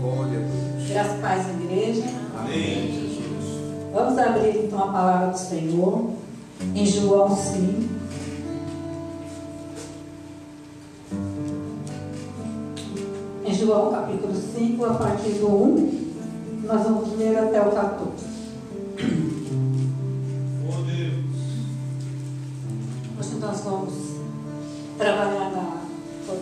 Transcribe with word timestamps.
Glória 0.00 0.38
a 0.38 0.42
Deus. 0.42 0.88
Graças 0.88 1.20
paz, 1.20 1.46
igreja. 1.48 2.04
Amém, 2.36 2.90
Jesus. 2.90 3.60
Vamos 3.92 4.18
abrir 4.18 4.64
então 4.64 4.78
a 4.78 4.92
palavra 4.92 5.28
do 5.28 5.38
Senhor 5.38 6.10
em 6.74 6.86
João 6.86 7.36
5. 7.36 7.96
Em 13.44 13.54
João 13.54 13.92
capítulo 13.92 14.34
5, 14.34 14.84
a 14.84 14.94
partir 14.94 15.30
do 15.34 15.46
1, 15.46 16.12
nós 16.64 16.82
vamos 16.82 17.16
ler 17.16 17.38
até 17.38 17.60
o 17.60 17.70
14. 17.70 18.36
Oh 20.68 20.82
Deus. 20.82 21.24
Hoje 23.18 23.34
nós 23.40 23.60
vamos 23.60 23.94
trabalhar 24.98 25.50
na 25.52 25.75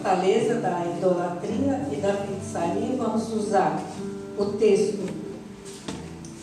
fortaleza 0.05 0.57
da 0.57 0.83
idolatria 0.85 1.81
e 1.91 1.97
da 1.97 2.13
feitiçaria. 2.13 2.95
Vamos 2.99 3.33
usar 3.33 3.81
o 4.39 4.45
texto 4.45 5.09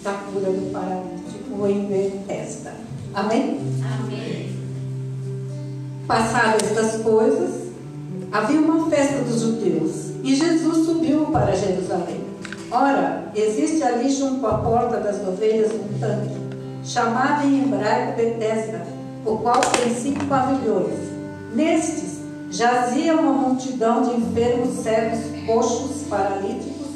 da 0.03 0.13
cura 0.13 0.51
do 0.51 0.71
paralítico 0.71 1.67
em 1.67 1.85
Bethesda. 1.85 2.73
Amém? 3.13 3.59
Amém. 3.99 4.49
Passadas 6.07 6.63
estas 6.63 7.03
coisas, 7.03 7.67
havia 8.31 8.59
uma 8.61 8.89
festa 8.89 9.21
dos 9.21 9.41
judeus 9.41 10.09
e 10.23 10.35
Jesus 10.35 10.85
subiu 10.87 11.27
para 11.27 11.55
Jerusalém. 11.55 12.21
Ora, 12.71 13.25
existe 13.35 13.83
ali 13.83 14.09
junto 14.09 14.45
à 14.47 14.57
porta 14.57 14.97
das 14.97 15.17
ovelhas 15.27 15.71
um 15.71 15.99
tanque, 15.99 16.35
chamado 16.83 17.45
em 17.45 17.63
hebraico 17.63 18.17
Betesda, 18.17 18.87
o 19.23 19.37
qual 19.37 19.61
tem 19.61 19.93
cinco 19.93 20.25
pavilhões. 20.25 20.97
Nestes 21.53 22.20
jazia 22.51 23.15
uma 23.15 23.31
multidão 23.31 24.03
de 24.03 24.17
enfermos, 24.17 24.83
cegos, 24.83 25.19
coxos, 25.47 26.03
paralíticos, 26.09 26.87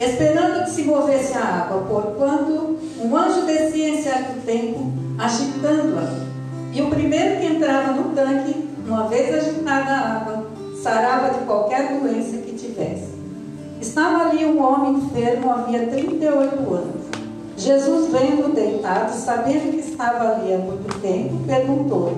esperando 0.00 0.64
que 0.64 0.70
se 0.70 0.82
movesse 0.82 1.38
a 1.38 1.44
água, 1.44 1.82
porquanto 1.88 2.76
um 3.00 3.16
anjo 3.16 3.46
descia 3.46 3.88
em 3.90 4.02
certo 4.02 4.44
tempo, 4.44 4.92
agitando-a. 5.16 6.28
E 6.72 6.82
o 6.82 6.90
primeiro 6.90 7.40
que 7.40 7.46
entrava 7.46 7.92
no 7.92 8.12
tanque, 8.14 8.68
uma 8.86 9.06
vez 9.06 9.34
agitada 9.34 9.92
a 9.92 10.16
água, 10.16 10.46
sarava 10.82 11.38
de 11.38 11.44
qualquer 11.44 12.00
doença 12.00 12.38
que 12.38 12.52
tivesse. 12.52 13.16
Estava 13.80 14.28
ali 14.28 14.44
um 14.44 14.60
homem 14.60 14.94
enfermo 14.94 15.52
havia 15.52 15.86
38 15.86 16.74
anos. 16.74 17.08
Jesus, 17.56 18.10
vendo 18.12 18.52
deitado, 18.54 19.12
sabendo 19.12 19.72
que 19.72 19.90
estava 19.90 20.32
ali 20.32 20.54
há 20.54 20.58
muito 20.58 21.00
tempo, 21.00 21.38
perguntou-lhe: 21.46 22.16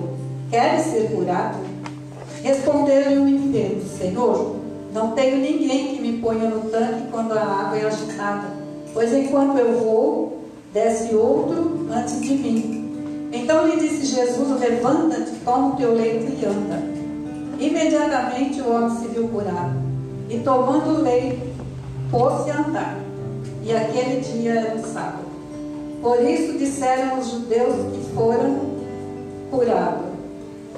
Queres 0.49 0.83
ser 0.83 1.11
curado? 1.11 1.70
Respondeu-lhe 2.43 3.17
o 3.17 3.27
enfermo: 3.27 3.81
Senhor, 3.97 4.55
não 4.93 5.11
tenho 5.11 5.37
ninguém 5.37 5.95
que 5.95 6.01
me 6.01 6.17
ponha 6.17 6.49
no 6.49 6.69
tanque 6.69 7.07
quando 7.11 7.33
a 7.33 7.41
água 7.41 7.77
é 7.77 7.85
agitada, 7.85 8.47
pois 8.93 9.13
enquanto 9.13 9.57
eu 9.57 9.79
vou, 9.79 10.41
desce 10.73 11.13
outro 11.15 11.87
antes 11.91 12.19
de 12.19 12.33
mim. 12.33 13.29
Então 13.31 13.67
lhe 13.67 13.77
disse 13.77 14.05
Jesus: 14.05 14.59
Levanta-te, 14.59 15.31
toma 15.45 15.69
o 15.69 15.75
teu 15.77 15.93
leito 15.93 16.31
e 16.31 16.45
anda. 16.45 16.81
Imediatamente 17.59 18.59
o 18.59 18.73
homem 18.73 18.97
se 18.97 19.07
viu 19.07 19.27
curado, 19.27 19.75
e 20.29 20.39
tomando 20.39 20.99
o 20.99 21.01
leito, 21.03 21.47
pôs-se 22.09 22.49
a 22.49 22.59
andar. 22.59 22.99
E 23.63 23.71
aquele 23.71 24.19
dia 24.19 24.53
era 24.53 24.75
um 24.75 24.83
sábado. 24.83 25.29
Por 26.01 26.19
isso 26.23 26.57
disseram 26.57 27.19
os 27.19 27.29
judeus 27.29 27.75
que 27.93 28.15
foram 28.15 28.59
curados, 29.51 30.07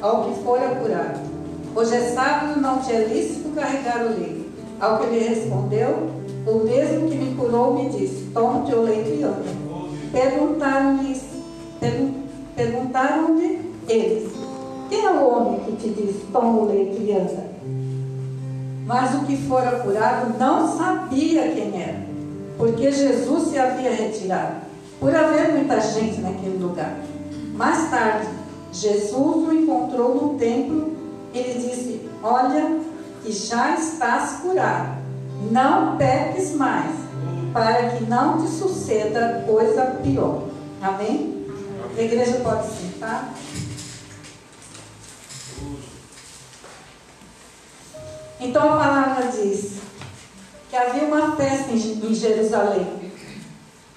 ao 0.01 0.25
que 0.25 0.43
fora 0.43 0.75
curado. 0.75 1.32
Hoje 1.75 1.95
é 1.95 2.11
sábado, 2.11 2.61
não 2.61 2.79
te 2.81 2.91
é 2.91 3.05
lícito 3.05 3.49
carregar 3.55 4.05
o 4.05 4.09
leito. 4.09 4.45
Ao 4.79 4.99
que 4.99 5.07
lhe 5.07 5.27
respondeu, 5.27 6.11
o 6.45 6.63
mesmo 6.63 7.09
que 7.09 7.15
me 7.15 7.35
curou 7.35 7.73
me 7.73 7.89
disse: 7.89 8.29
Toma 8.31 8.63
teu 8.67 8.83
leito 8.83 9.09
e 9.09 9.23
anda. 9.23 9.43
Perguntaram-lhe 10.11 11.19
pergun 11.79 12.13
perguntaram-lhe 12.55 13.59
eles: 13.87 14.31
Quem 14.87 15.03
é 15.03 15.09
o 15.09 15.27
homem 15.27 15.61
que 15.61 15.71
te 15.77 15.89
diz: 15.89 16.17
Toma 16.31 16.59
o 16.59 16.65
leito 16.67 17.01
e 17.01 17.11
anda? 17.11 17.43
Mas 18.85 19.15
o 19.15 19.25
que 19.25 19.35
fora 19.47 19.79
curado 19.79 20.37
não 20.37 20.77
sabia 20.77 21.53
quem 21.53 21.81
era, 21.81 22.05
porque 22.55 22.91
Jesus 22.91 23.47
se 23.47 23.57
havia 23.57 23.89
retirado, 23.89 24.57
por 24.99 25.15
haver 25.15 25.53
muita 25.53 25.79
gente 25.79 26.21
naquele 26.21 26.61
lugar. 26.61 26.99
Mais 27.55 27.89
tarde, 27.89 28.27
Jesus 28.71 29.47
o 29.47 29.51
encontrou 29.51 30.13
no 30.13 30.37
templo 30.37 30.92
e 31.33 31.41
lhe 31.41 31.53
disse: 31.55 32.09
Olha, 32.21 32.79
que 33.23 33.31
já 33.31 33.75
estás 33.75 34.41
curado, 34.41 34.97
não 35.51 35.97
peques 35.97 36.53
mais, 36.55 36.91
para 37.51 37.91
que 37.91 38.03
não 38.05 38.41
te 38.41 38.51
suceda 38.51 39.43
coisa 39.45 39.99
pior. 40.03 40.43
Amém? 40.81 41.45
A 41.97 42.01
igreja 42.01 42.39
pode 42.43 42.67
sentar. 42.67 43.33
Então 48.39 48.73
a 48.73 48.77
palavra 48.77 49.27
diz 49.27 49.77
que 50.69 50.75
havia 50.75 51.03
uma 51.03 51.35
festa 51.35 51.71
em 51.71 52.13
Jerusalém. 52.13 53.03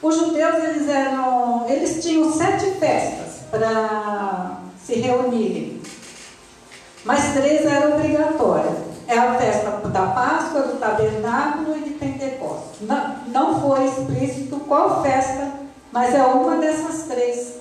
Os 0.00 0.14
judeus 0.14 0.54
eles 0.62 0.88
eram, 0.88 1.66
eles 1.68 2.04
tinham 2.04 2.32
sete 2.32 2.66
festas 2.78 3.40
para 3.50 4.60
se 4.84 5.00
reunirem, 5.00 5.75
mas 7.06 7.32
três 7.32 7.64
eram 7.64 7.94
obrigatórias. 7.94 8.74
É 9.06 9.16
a 9.16 9.34
festa 9.38 9.70
da 9.88 10.06
Páscoa, 10.08 10.62
do 10.62 10.80
Tabernáculo 10.80 11.76
e 11.78 11.80
de 11.82 11.90
Pentecostes. 11.90 12.80
Não, 12.80 13.16
não 13.28 13.60
foi 13.60 13.86
explícito 13.86 14.56
qual 14.66 15.02
festa, 15.02 15.52
mas 15.92 16.12
é 16.12 16.24
uma 16.24 16.56
dessas 16.56 17.04
três 17.04 17.54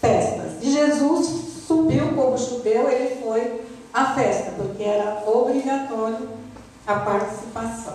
festas. 0.00 0.52
E 0.62 0.70
Jesus 0.70 1.64
subiu 1.66 2.14
como 2.14 2.38
judeu, 2.38 2.88
ele 2.88 3.20
foi 3.20 3.66
à 3.92 4.14
festa, 4.14 4.52
porque 4.56 4.84
era 4.84 5.24
obrigatório 5.26 6.28
a 6.86 6.94
participação. 6.94 7.94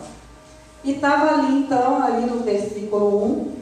E 0.84 0.96
estava 0.96 1.36
ali 1.36 1.60
então, 1.60 2.04
ali 2.04 2.26
no 2.26 2.44
versículo 2.44 3.24
1, 3.24 3.56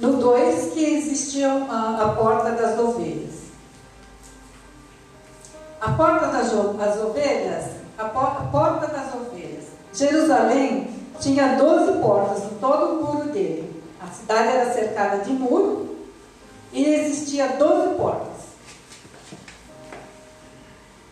no 0.00 0.12
2, 0.18 0.72
que 0.74 0.84
existia 0.84 1.50
a, 1.50 2.04
a 2.04 2.08
porta 2.10 2.50
das 2.50 2.78
ovelhas. 2.78 3.45
A 5.80 5.92
porta 5.92 6.28
das 6.28 6.46
as 6.46 7.00
ovelhas, 7.02 7.64
a, 7.98 8.04
por, 8.04 8.24
a 8.24 8.48
porta 8.50 8.86
das 8.88 9.14
ovelhas. 9.14 9.64
Jerusalém 9.92 10.90
tinha 11.20 11.56
12 11.56 12.00
portas 12.00 12.44
em 12.44 12.54
todo 12.58 12.86
o 12.86 13.04
muro 13.04 13.28
dele. 13.30 13.82
A 14.00 14.06
cidade 14.08 14.48
era 14.48 14.72
cercada 14.72 15.18
de 15.18 15.32
muro 15.32 15.96
e 16.72 16.84
existia 16.84 17.48
12 17.48 17.94
portas. 17.94 18.36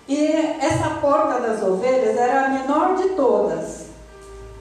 E 0.06 0.26
essa 0.60 0.90
porta 1.00 1.40
das 1.40 1.62
ovelhas 1.62 2.16
era 2.16 2.44
a 2.44 2.48
menor 2.48 2.96
de 2.96 3.10
todas. 3.10 3.84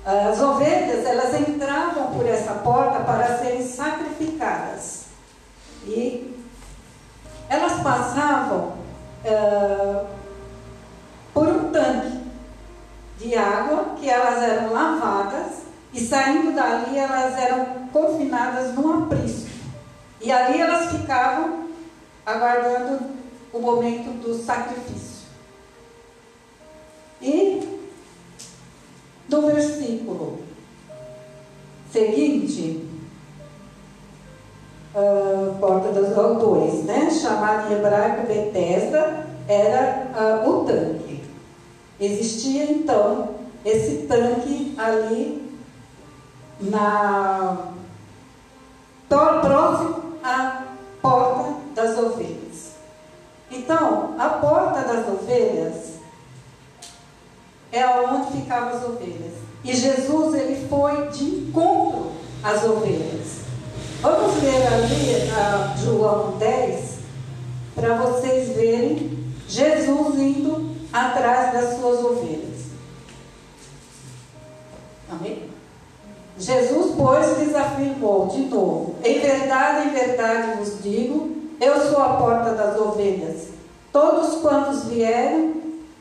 As 0.05 0.41
ovelhas, 0.41 1.05
elas 1.05 1.33
entravam 1.39 2.13
por 2.13 2.25
essa 2.25 2.53
porta 2.55 2.99
para 2.99 3.37
serem 3.37 3.65
sacrificadas. 3.65 5.03
E 5.85 6.37
elas 7.49 7.81
passavam 7.81 8.82
por 11.33 11.47
um 11.47 11.71
tanque 11.71 12.19
de 13.17 13.35
água 13.35 13.95
que 13.99 14.09
elas 14.09 14.41
eram 14.43 14.73
lavadas 14.73 15.63
e 15.93 15.99
saindo 15.99 16.53
dali 16.53 16.97
elas 16.97 17.37
eram 17.37 17.87
confinadas 17.91 18.73
num 18.73 19.03
aprisco. 19.03 19.49
E 20.19 20.31
ali 20.31 20.59
elas 20.59 20.91
ficavam 20.91 21.69
aguardando 22.25 22.99
o 23.51 23.59
momento 23.59 24.19
do 24.21 24.33
sacrifício. 24.33 25.27
E 27.21 27.79
no 29.29 29.41
versículo 29.47 30.43
seguinte, 31.91 32.92
uh, 34.95 35.55
porta 35.59 35.91
das 35.91 36.15
dois, 36.15 36.83
né? 36.83 37.09
chamado 37.09 37.71
em 37.71 37.77
hebraico 37.77 38.27
Betesda, 38.27 39.27
era 39.47 40.07
uh, 40.15 40.49
o 40.49 40.65
tanque. 40.65 41.23
Existia 41.99 42.71
então 42.71 43.29
esse 43.63 44.07
tanque 44.07 44.75
ali 44.77 45.43
na 46.59 47.73
próximo 49.41 50.17
à 50.23 50.63
porta 51.01 51.53
das 51.75 51.97
ovelhas. 51.97 52.73
Então, 53.51 54.15
a 54.17 54.29
porta 54.29 54.81
das 54.81 55.07
ovelhas 55.07 55.93
é 57.71 57.85
onde 57.85 58.39
ficavam 58.39 58.69
as 58.69 58.83
ovelhas. 58.83 59.33
E 59.63 59.75
Jesus 59.75 60.33
ele 60.33 60.67
foi 60.67 61.07
de 61.09 61.23
encontro 61.23 62.11
às 62.43 62.63
ovelhas. 62.63 63.42
Vamos 64.03 64.43
ler 64.43 64.67
ali 64.67 65.31
a 65.31 65.77
João 65.77 66.33
10 66.37 66.95
para 67.73 67.95
vocês 67.95 68.49
verem 68.49 69.17
Jesus 69.47 70.19
indo 70.19 70.75
atrás 70.91 71.53
das 71.53 71.79
suas 71.79 72.03
ovelhas. 72.03 72.63
Amém? 75.09 75.49
Jesus, 76.37 76.95
pois, 76.97 77.39
lhes 77.39 77.55
afirmou 77.55 78.27
de 78.27 78.41
novo: 78.41 78.95
Em 79.05 79.19
verdade, 79.19 79.87
em 79.87 79.91
verdade 79.93 80.57
vos 80.57 80.83
digo, 80.83 81.37
eu 81.61 81.89
sou 81.89 82.01
a 82.01 82.17
porta 82.17 82.55
das 82.55 82.77
ovelhas. 82.77 83.51
Todos 83.93 84.41
quantos 84.41 84.83
vieram 84.83 85.53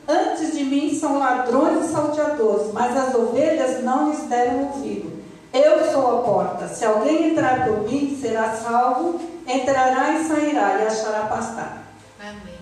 antes 0.05 0.51
de 0.51 0.65
mim 0.65 0.93
são 0.93 1.19
ladrões 1.19 1.85
e 1.85 1.93
salteadores, 1.93 2.73
mas 2.73 2.97
as 2.97 3.15
ovelhas 3.15 3.81
não 3.81 4.09
lhes 4.09 4.23
deram 4.23 4.65
ouvido. 4.65 5.12
Eu 5.53 5.91
sou 5.91 6.19
a 6.19 6.23
porta. 6.23 6.67
Se 6.67 6.83
alguém 6.83 7.29
entrar 7.29 7.67
por 7.67 7.83
mim, 7.83 8.17
será 8.19 8.55
salvo, 8.55 9.21
entrará 9.47 10.13
e 10.13 10.23
sairá 10.25 10.79
e 10.79 10.87
achará 10.87 11.27
pastar. 11.27 11.83
Amém. 12.19 12.57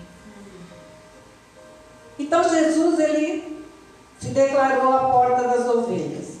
Então 2.18 2.44
Jesus 2.46 3.00
ele 3.00 3.64
se 4.20 4.28
declarou 4.28 4.92
a 4.92 5.08
porta 5.08 5.48
das 5.48 5.66
ovelhas. 5.66 6.36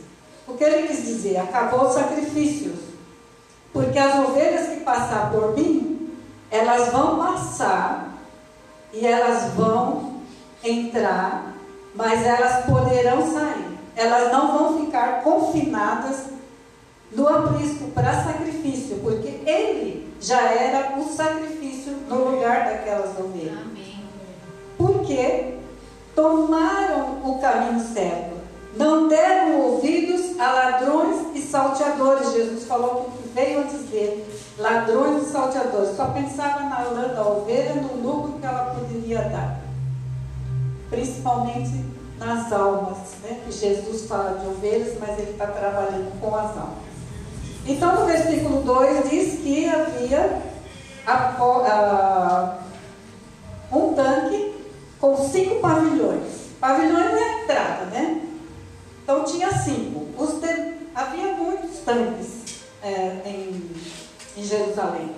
O 0.46 0.52
que 0.52 0.62
ele 0.62 0.86
quis 0.88 1.06
dizer? 1.06 1.38
Acabou 1.38 1.88
os 1.88 1.94
sacrifícios. 1.94 2.78
Porque 3.72 3.98
as 3.98 4.18
ovelhas 4.18 4.68
que 4.68 4.80
passar 4.80 5.30
por 5.30 5.54
mim, 5.56 6.14
elas 6.50 6.92
vão 6.92 7.16
passar 7.16 8.12
e 8.92 9.06
elas 9.06 9.54
vão 9.54 10.20
entrar, 10.62 11.54
mas 11.94 12.22
elas 12.26 12.66
poderão 12.66 13.32
sair. 13.32 13.78
Elas 13.96 14.30
não 14.30 14.58
vão 14.58 14.84
ficar 14.84 15.22
confinadas 15.22 16.31
no 17.14 17.28
aprisco 17.28 17.90
para 17.90 18.24
sacrifício, 18.24 18.96
porque 19.02 19.40
ele 19.46 20.12
já 20.20 20.40
era 20.52 20.98
o 20.98 21.04
sacrifício 21.04 21.92
no 22.08 22.30
lugar 22.30 22.64
daquelas 22.64 23.18
ovelhas. 23.18 23.58
Amém. 23.58 24.04
Porque 24.78 25.54
tomaram 26.14 27.18
o 27.24 27.38
caminho 27.40 27.80
certo. 27.80 28.32
Não 28.76 29.08
deram 29.08 29.60
ouvidos 29.60 30.38
a 30.40 30.50
ladrões 30.50 31.26
e 31.34 31.42
salteadores. 31.42 32.32
Jesus 32.32 32.64
falou 32.64 33.12
que 33.16 33.28
veio 33.28 33.60
antes 33.60 33.80
dele. 33.90 34.24
Ladrões 34.58 35.24
e 35.24 35.30
salteadores. 35.30 35.96
Só 35.96 36.06
pensava 36.06 36.60
na 36.60 36.80
lã 36.80 37.08
da 37.08 37.26
ovelha, 37.26 37.74
no 37.74 38.00
lucro 38.00 38.38
que 38.38 38.46
ela 38.46 38.74
poderia 38.74 39.20
dar. 39.28 39.60
Principalmente 40.88 41.84
nas 42.18 42.50
almas. 42.50 42.98
Né? 43.22 43.42
Que 43.44 43.52
Jesus 43.52 44.06
fala 44.06 44.38
de 44.38 44.46
ovelhas, 44.46 44.96
mas 44.98 45.18
ele 45.18 45.32
está 45.32 45.46
trabalhando 45.46 46.18
com 46.18 46.34
as 46.34 46.56
almas. 46.56 46.91
Então, 47.66 48.00
no 48.00 48.06
versículo 48.06 48.62
2 48.62 49.10
diz 49.10 49.40
que 49.40 49.68
havia 49.68 50.42
a, 51.06 51.12
a, 51.12 52.58
um 53.72 53.94
tanque 53.94 54.54
com 55.00 55.16
cinco 55.16 55.60
pavilhões. 55.60 56.50
Pavilhões 56.60 57.12
é 57.12 57.42
entrada, 57.42 57.84
né? 57.86 58.22
Então 59.02 59.24
tinha 59.24 59.50
cinco. 59.52 60.02
Havia 60.94 61.32
muitos 61.32 61.78
tanques 61.78 62.62
é, 62.82 63.22
em, 63.24 63.70
em 64.36 64.44
Jerusalém. 64.44 65.10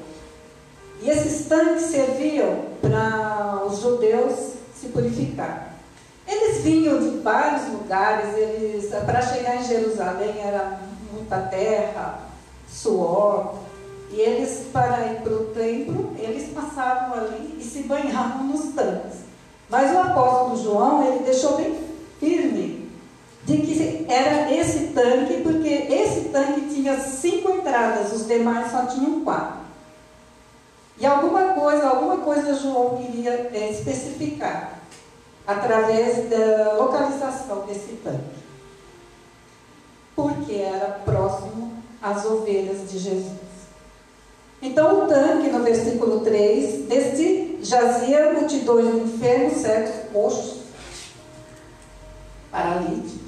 E 1.03 1.11
esses 1.11 1.47
tanques 1.47 1.85
serviam 1.85 2.67
para 2.81 3.65
os 3.67 3.81
judeus 3.81 4.53
se 4.75 4.89
purificar. 4.89 5.75
Eles 6.27 6.63
vinham 6.63 6.99
de 6.99 7.19
vários 7.19 7.69
lugares, 7.69 8.29
para 9.05 9.21
chegar 9.21 9.57
em 9.57 9.65
Jerusalém 9.65 10.41
era 10.41 10.81
muita 11.13 11.39
terra, 11.43 12.24
suor. 12.75 13.55
E 14.11 14.21
eles, 14.21 14.67
para 14.73 15.07
ir 15.07 15.23
para 15.23 15.33
o 15.33 15.47
templo, 15.47 16.13
eles 16.19 16.51
passavam 16.51 17.19
ali 17.19 17.57
e 17.59 17.65
se 17.65 17.85
banhavam 17.85 18.45
nos 18.45 18.75
tanques. 18.75 19.21
Mas 19.69 19.93
o 19.93 19.99
apóstolo 19.99 20.63
João, 20.63 21.07
ele 21.07 21.25
deixou 21.25 21.57
bem 21.57 21.77
firme 22.21 22.91
de 23.45 23.59
que 23.59 24.07
era 24.09 24.53
esse 24.53 24.89
tanque, 24.89 25.43
porque 25.43 25.69
esse 25.69 26.29
tanque 26.29 26.75
tinha 26.75 26.99
cinco 26.99 27.51
entradas, 27.51 28.13
os 28.13 28.27
demais 28.27 28.71
só 28.71 28.87
tinham 28.87 29.25
quatro. 29.25 29.65
E 30.99 31.05
alguma 31.05 31.55
coisa, 31.55 31.89
alguma 31.89 32.19
coisa 32.19 32.55
João 32.55 32.97
queria 32.97 33.51
é, 33.53 33.71
especificar 33.71 34.79
através 35.47 36.31
da 36.31 36.75
localização 36.75 37.67
desse 37.67 37.95
tanque. 38.03 38.45
Porque 40.15 40.55
era 40.55 41.01
próximo 41.05 41.84
às 42.05 42.27
ovelhas 42.27 42.91
de 42.91 42.99
Jesus. 42.99 43.33
Então 44.61 45.05
o 45.05 45.09
tanque, 45.09 45.49
no 45.49 45.65
versículo 45.65 46.21
3, 46.21 46.87
deste 46.87 47.59
jazia 47.63 48.35
multidões 48.35 48.93
de 48.93 49.01
enfermos, 49.01 49.63
cegos, 49.63 50.13
coxos, 50.13 50.57
paralíticos. 52.51 53.25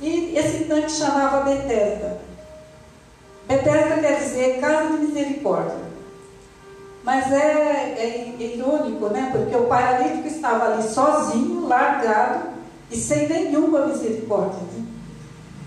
E 0.00 0.36
esse 0.38 0.64
tanque 0.66 0.92
chamava 0.92 1.50
Betesda. 1.50 2.20
Betesda 3.48 3.98
quer 4.00 4.20
dizer 4.20 4.60
casa 4.60 4.96
de 4.96 5.04
misericórdia. 5.04 5.88
Mas 7.02 7.32
é, 7.32 7.96
é, 7.98 8.36
é 8.38 8.54
irônico, 8.54 9.08
né? 9.08 9.30
Porque 9.32 9.56
o 9.56 9.66
paralítico 9.66 10.28
estava 10.28 10.74
ali 10.74 10.82
sozinho, 10.82 11.66
largado 11.66 12.50
e 12.88 12.96
sem 12.96 13.28
nenhuma 13.28 13.86
misericórdia. 13.86 14.60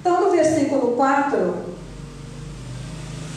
Então, 0.01 0.19
no 0.19 0.31
versículo 0.31 0.95
4, 0.95 1.55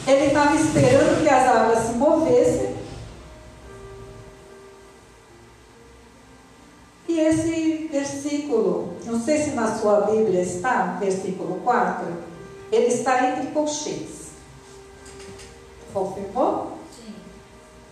ele 0.07 0.25
estava 0.25 0.55
esperando 0.55 1.21
que 1.21 1.29
as 1.29 1.47
águas 1.47 1.79
se 1.85 1.93
movessem. 1.93 2.75
E 7.07 7.19
esse 7.19 7.87
versículo, 7.91 8.95
não 9.05 9.23
sei 9.23 9.43
se 9.43 9.51
na 9.51 9.77
sua 9.77 10.01
Bíblia 10.01 10.41
está, 10.41 10.97
versículo 10.99 11.61
4, 11.63 12.07
ele 12.71 12.87
está 12.87 13.29
entre 13.29 13.51
colchetes. 13.51 14.31
Confirmou? 15.93 16.79
Sim. 16.95 17.13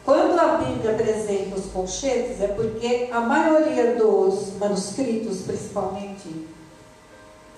Quando 0.04 0.40
a 0.40 0.58
Bíblia 0.58 0.94
apresenta 0.94 1.56
os 1.56 1.68
colchetes, 1.68 2.42
é 2.42 2.48
porque 2.48 3.10
a 3.12 3.20
maioria 3.20 3.94
dos 3.94 4.58
manuscritos, 4.58 5.44
principalmente 5.44 6.48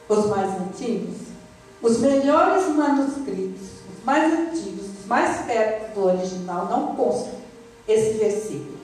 os 0.07 0.25
mais 0.28 0.50
antigos, 0.60 1.18
os 1.81 2.00
melhores 2.00 2.68
manuscritos, 2.69 3.62
os 3.96 4.04
mais 4.04 4.34
antigos, 4.34 5.00
os 5.00 5.06
mais 5.06 5.46
perto 5.46 5.94
do 5.94 6.06
original, 6.06 6.68
não 6.68 6.96
constam 6.96 7.34
esse 7.88 8.18
versículo. 8.18 8.75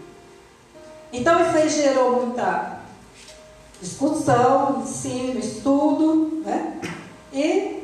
Então 1.13 1.41
isso 1.41 1.57
aí 1.57 1.69
gerou 1.69 2.25
muita 2.25 2.79
discussão, 3.81 4.81
ensino, 4.81 5.39
estudo, 5.39 6.41
né? 6.45 6.79
E 7.33 7.83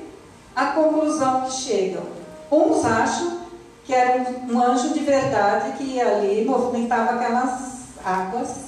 a 0.55 0.67
conclusão 0.67 1.41
que 1.41 1.51
chegam. 1.51 2.03
Uns 2.51 2.85
acham 2.85 3.41
que 3.83 3.93
era 3.93 4.29
um 4.49 4.61
anjo 4.61 4.93
de 4.93 4.99
verdade 4.99 5.77
que 5.77 5.83
ia 5.83 6.07
ali, 6.07 6.45
movimentava 6.45 7.11
aquelas 7.11 7.77
águas 8.03 8.67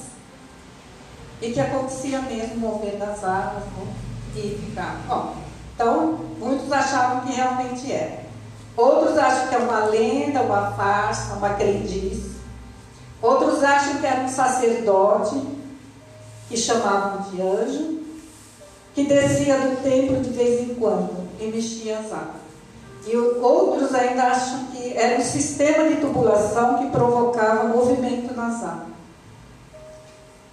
e 1.41 1.51
que 1.51 1.59
acontecia 1.59 2.21
mesmo 2.21 2.57
movendo 2.57 3.03
as 3.03 3.23
águas 3.23 3.63
né? 3.63 3.93
E 4.35 4.59
ficava. 4.65 4.97
Bom, 5.07 5.35
então 5.75 6.19
muitos 6.39 6.71
achavam 6.71 7.21
que 7.21 7.33
realmente 7.33 7.91
era. 7.91 8.19
Outros 8.75 9.17
acham 9.17 9.47
que 9.47 9.55
é 9.55 9.57
uma 9.57 9.85
lenda, 9.85 10.41
uma 10.41 10.71
farsa, 10.71 11.33
uma 11.33 11.53
crendice. 11.55 12.31
Outros 13.21 13.63
acham 13.63 13.95
que 13.95 14.05
era 14.05 14.21
um 14.21 14.29
sacerdote, 14.29 15.41
que 16.47 16.55
chamavam 16.55 17.29
de 17.29 17.41
anjo, 17.41 17.99
que 18.95 19.03
descia 19.03 19.57
do 19.57 19.83
templo 19.83 20.21
de 20.21 20.29
vez 20.29 20.61
em 20.61 20.75
quando 20.75 21.27
e 21.39 21.47
mexia 21.47 21.99
as 21.99 22.11
águas. 22.11 22.39
E 23.05 23.15
outros 23.15 23.93
ainda 23.93 24.23
acham 24.23 24.65
que 24.67 24.97
era 24.97 25.19
um 25.19 25.23
sistema 25.23 25.89
de 25.89 25.97
tubulação 25.97 26.79
que 26.79 26.89
provocava 26.89 27.67
movimento 27.67 28.33
nas 28.35 28.63
águas. 28.63 28.88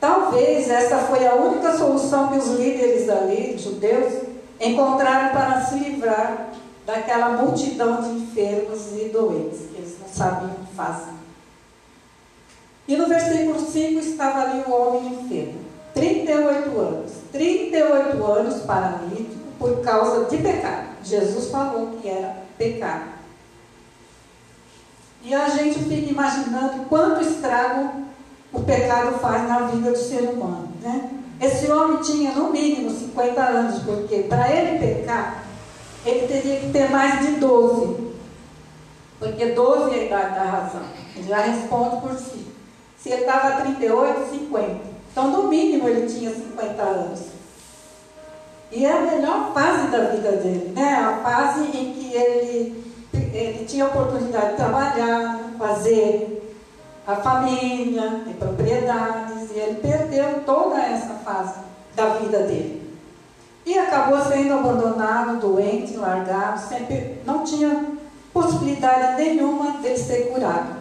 Talvez 0.07 0.71
essa 0.71 0.99
foi 0.99 1.27
a 1.27 1.35
única 1.35 1.77
solução 1.77 2.29
que 2.29 2.39
os 2.39 2.47
líderes 2.51 3.09
ali, 3.09 3.59
judeus, 3.59 4.23
encontraram 4.61 5.35
para 5.35 5.61
se 5.63 5.81
livrar 5.81 6.51
daquela 6.87 7.31
multidão 7.31 8.01
de 8.01 8.11
enfermos 8.11 8.93
e 8.93 9.09
doentes, 9.09 9.63
que 9.69 9.79
eles 9.79 9.99
não 10.01 10.09
sabiam 10.09 10.53
o 10.53 10.65
que 10.65 10.75
fazer. 10.77 11.11
E 12.87 12.97
no 12.97 13.09
versículo 13.09 13.59
5 13.59 13.99
estava 13.99 14.43
ali 14.43 14.63
o 14.69 14.71
homem 14.71 15.13
enfermo, 15.13 15.59
38 15.93 16.79
anos, 16.79 17.13
38 17.33 18.25
anos 18.25 18.63
paralítico 18.63 19.35
por 19.59 19.81
causa 19.81 20.27
de 20.27 20.37
pecado. 20.37 20.87
Jesus 21.03 21.51
falou 21.51 21.99
que 22.01 22.09
era 22.09 22.45
pecado. 22.57 23.11
E 25.25 25.35
a 25.35 25.49
gente 25.49 25.81
fica 25.81 26.09
imaginando 26.13 26.85
quanto 26.85 27.23
estrago 27.23 28.07
o 28.53 28.61
pecado 28.61 29.19
faz 29.19 29.49
na 29.49 29.67
vida 29.69 29.91
do 29.91 29.99
ser 29.99 30.23
humano. 30.23 30.69
Né? 30.83 31.11
Esse 31.41 31.71
homem 31.71 31.99
tinha 32.03 32.33
no 32.33 32.51
mínimo 32.51 32.91
50 32.91 33.43
anos, 33.43 33.83
porque 33.83 34.21
para 34.25 34.51
ele 34.51 34.79
pecar, 34.79 35.45
ele 36.05 36.27
teria 36.27 36.61
que 36.61 36.71
ter 36.71 36.91
mais 36.91 37.21
de 37.21 37.33
12. 37.33 38.07
Porque 39.19 39.47
12 39.47 39.95
é 39.95 40.01
a 40.01 40.05
idade 40.05 40.35
da 40.35 40.45
razão. 40.45 40.83
Ele 41.15 41.29
já 41.29 41.39
responde 41.39 42.01
por 42.01 42.15
si. 42.15 42.47
Se 42.99 43.11
ele 43.11 43.23
estava 43.23 43.61
38, 43.63 44.31
50. 44.31 44.77
Então, 45.11 45.31
no 45.31 45.49
mínimo, 45.49 45.89
ele 45.89 46.07
tinha 46.07 46.31
50 46.31 46.83
anos. 46.83 47.21
E 48.71 48.85
é 48.85 48.93
a 48.93 49.01
melhor 49.01 49.53
fase 49.55 49.89
da 49.89 50.11
vida 50.11 50.33
dele, 50.33 50.73
né? 50.75 50.95
A 50.95 51.17
fase 51.23 51.65
em 51.65 51.93
que 51.93 52.15
ele, 52.15 52.85
ele 53.15 53.65
tinha 53.65 53.87
oportunidade 53.87 54.51
de 54.51 54.57
trabalhar, 54.57 55.53
fazer 55.59 56.36
a 57.07 57.17
família, 57.17 58.23
ter 58.25 58.35
propriedades, 58.35 59.51
e 59.55 59.59
ele 59.59 59.81
perdeu 59.81 60.43
toda 60.45 60.81
essa 60.81 61.15
fase 61.25 61.61
da 61.95 62.07
vida 62.17 62.41
dele. 62.41 62.87
E 63.65 63.79
acabou 63.79 64.21
sendo 64.21 64.55
abandonado, 64.55 65.41
doente, 65.41 65.97
largado, 65.97 66.61
sempre 66.61 67.21
não 67.25 67.45
tinha 67.45 67.97
possibilidade 68.33 69.23
nenhuma 69.23 69.79
de 69.79 69.97
ser 69.97 70.31
curado. 70.33 70.77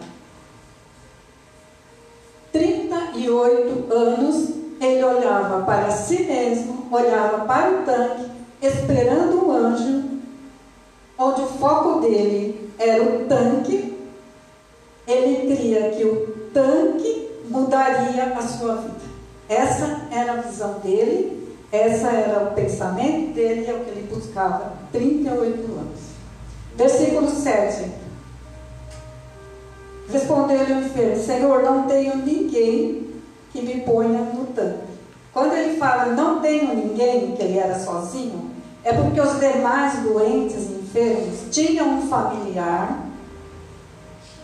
38 2.52 3.94
anos 3.94 4.50
ele 4.80 5.04
olhava 5.04 5.64
para 5.64 5.90
si 5.92 6.24
mesmo, 6.24 6.88
olhava 6.92 7.46
para 7.46 7.72
o 7.72 7.84
tanque, 7.84 8.32
esperando 8.62 9.46
um 9.46 9.52
anjo, 9.52 10.04
onde 11.18 11.42
o 11.42 11.48
foco 11.48 12.02
dele 12.02 12.72
era 12.78 13.04
o 13.04 13.26
tanque. 13.26 13.95
Ele 15.08 15.56
cria 15.56 15.92
que 15.92 16.04
o 16.04 16.28
tanque 16.54 17.30
mudaria 17.50 18.34
a 18.36 18.42
sua 18.42 18.76
vida. 18.76 19.06
Essa 19.48 20.08
era 20.12 20.34
a 20.34 20.42
visão 20.42 20.80
dele, 20.80 21.56
essa 21.72 22.08
era 22.08 22.44
o 22.46 22.54
pensamento 22.54 23.34
dele, 23.34 23.68
é 23.68 23.74
o 23.74 23.80
que 23.82 23.90
ele 23.92 24.10
buscava. 24.12 24.74
38 24.92 25.72
anos. 25.72 26.00
Versículo 26.76 27.30
7. 27.30 27.92
Respondeu-lhe 30.12 30.74
o 30.74 30.86
enfermo: 30.86 31.24
Senhor, 31.24 31.64
não 31.64 31.84
tenho 31.84 32.18
ninguém 32.18 33.08
que 33.52 33.62
me 33.62 33.82
ponha 33.82 34.20
no 34.20 34.46
tanque. 34.48 34.96
Quando 35.34 35.54
ele 35.54 35.78
fala 35.78 36.14
não 36.14 36.40
tenho 36.40 36.74
ninguém, 36.74 37.36
que 37.36 37.44
ele 37.44 37.60
era 37.60 37.78
sozinho, 37.78 38.52
é 38.84 38.94
porque 38.94 39.20
os 39.20 39.40
demais 39.40 40.00
doentes 40.00 40.70
enfermos 40.70 41.50
tinham 41.52 41.98
um 41.98 42.08
familiar 42.08 43.05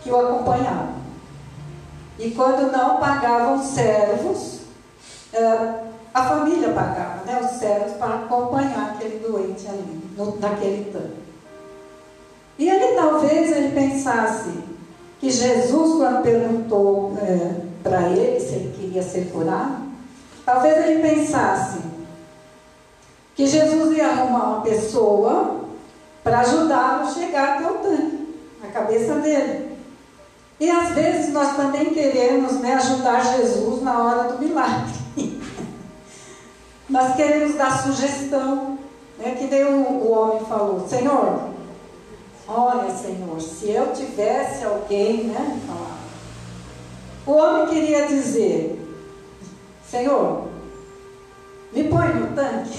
que 0.02 0.10
o 0.10 0.20
acompanhava. 0.20 0.92
E 2.18 2.30
quando 2.30 2.70
não 2.70 2.98
pagavam 2.98 3.62
servos, 3.62 4.60
eh, 5.32 5.74
a 6.14 6.24
família 6.24 6.68
pagava 6.70 7.24
né, 7.24 7.40
os 7.42 7.58
servos 7.58 7.92
para 7.92 8.16
acompanhar 8.16 8.92
aquele 8.94 9.18
doente 9.18 9.66
ali, 9.66 10.00
no, 10.16 10.38
naquele 10.38 10.92
tanque. 10.92 11.22
E 12.58 12.68
ele 12.68 12.94
talvez 12.94 13.50
ele 13.50 13.74
pensasse 13.74 14.50
que 15.18 15.30
Jesus, 15.30 15.96
quando 15.98 16.22
perguntou 16.22 17.16
é, 17.18 17.62
para 17.82 18.08
ele 18.08 18.38
se 18.38 18.54
ele 18.54 18.74
queria 18.76 19.02
ser 19.02 19.30
curado, 19.32 19.82
talvez 20.44 20.86
ele 20.86 21.00
pensasse 21.00 21.78
que 23.34 23.46
Jesus 23.46 23.96
ia 23.96 24.08
arrumar 24.08 24.44
uma 24.44 24.60
pessoa 24.60 25.62
para 26.22 26.40
ajudá-lo 26.40 27.04
a 27.04 27.10
chegar 27.10 27.56
até 27.56 27.70
o 27.70 27.74
tanque, 27.78 28.36
na 28.62 28.70
cabeça 28.70 29.14
dele. 29.14 29.71
E 30.62 30.70
às 30.70 30.90
vezes 30.90 31.32
nós 31.32 31.56
também 31.56 31.86
queremos 31.86 32.52
né, 32.60 32.74
ajudar 32.74 33.36
Jesus 33.36 33.82
na 33.82 34.00
hora 34.00 34.32
do 34.32 34.38
milagre. 34.38 34.92
nós 36.88 37.16
queremos 37.16 37.56
dar 37.56 37.82
sugestão, 37.82 38.78
né, 39.18 39.34
que 39.36 39.46
nem 39.46 39.64
o, 39.64 40.08
homem 40.08 40.44
falou, 40.44 40.86
Senhor, 40.88 41.50
Olha, 42.46 42.94
Senhor, 42.94 43.40
se 43.40 43.70
eu 43.70 43.92
tivesse 43.92 44.64
alguém, 44.64 45.24
né? 45.24 45.60
O 47.26 47.32
homem 47.32 47.66
queria 47.66 48.06
dizer: 48.06 48.78
Senhor, 49.88 50.48
me 51.72 51.84
põe 51.84 52.08
no 52.08 52.36
tanque. 52.36 52.78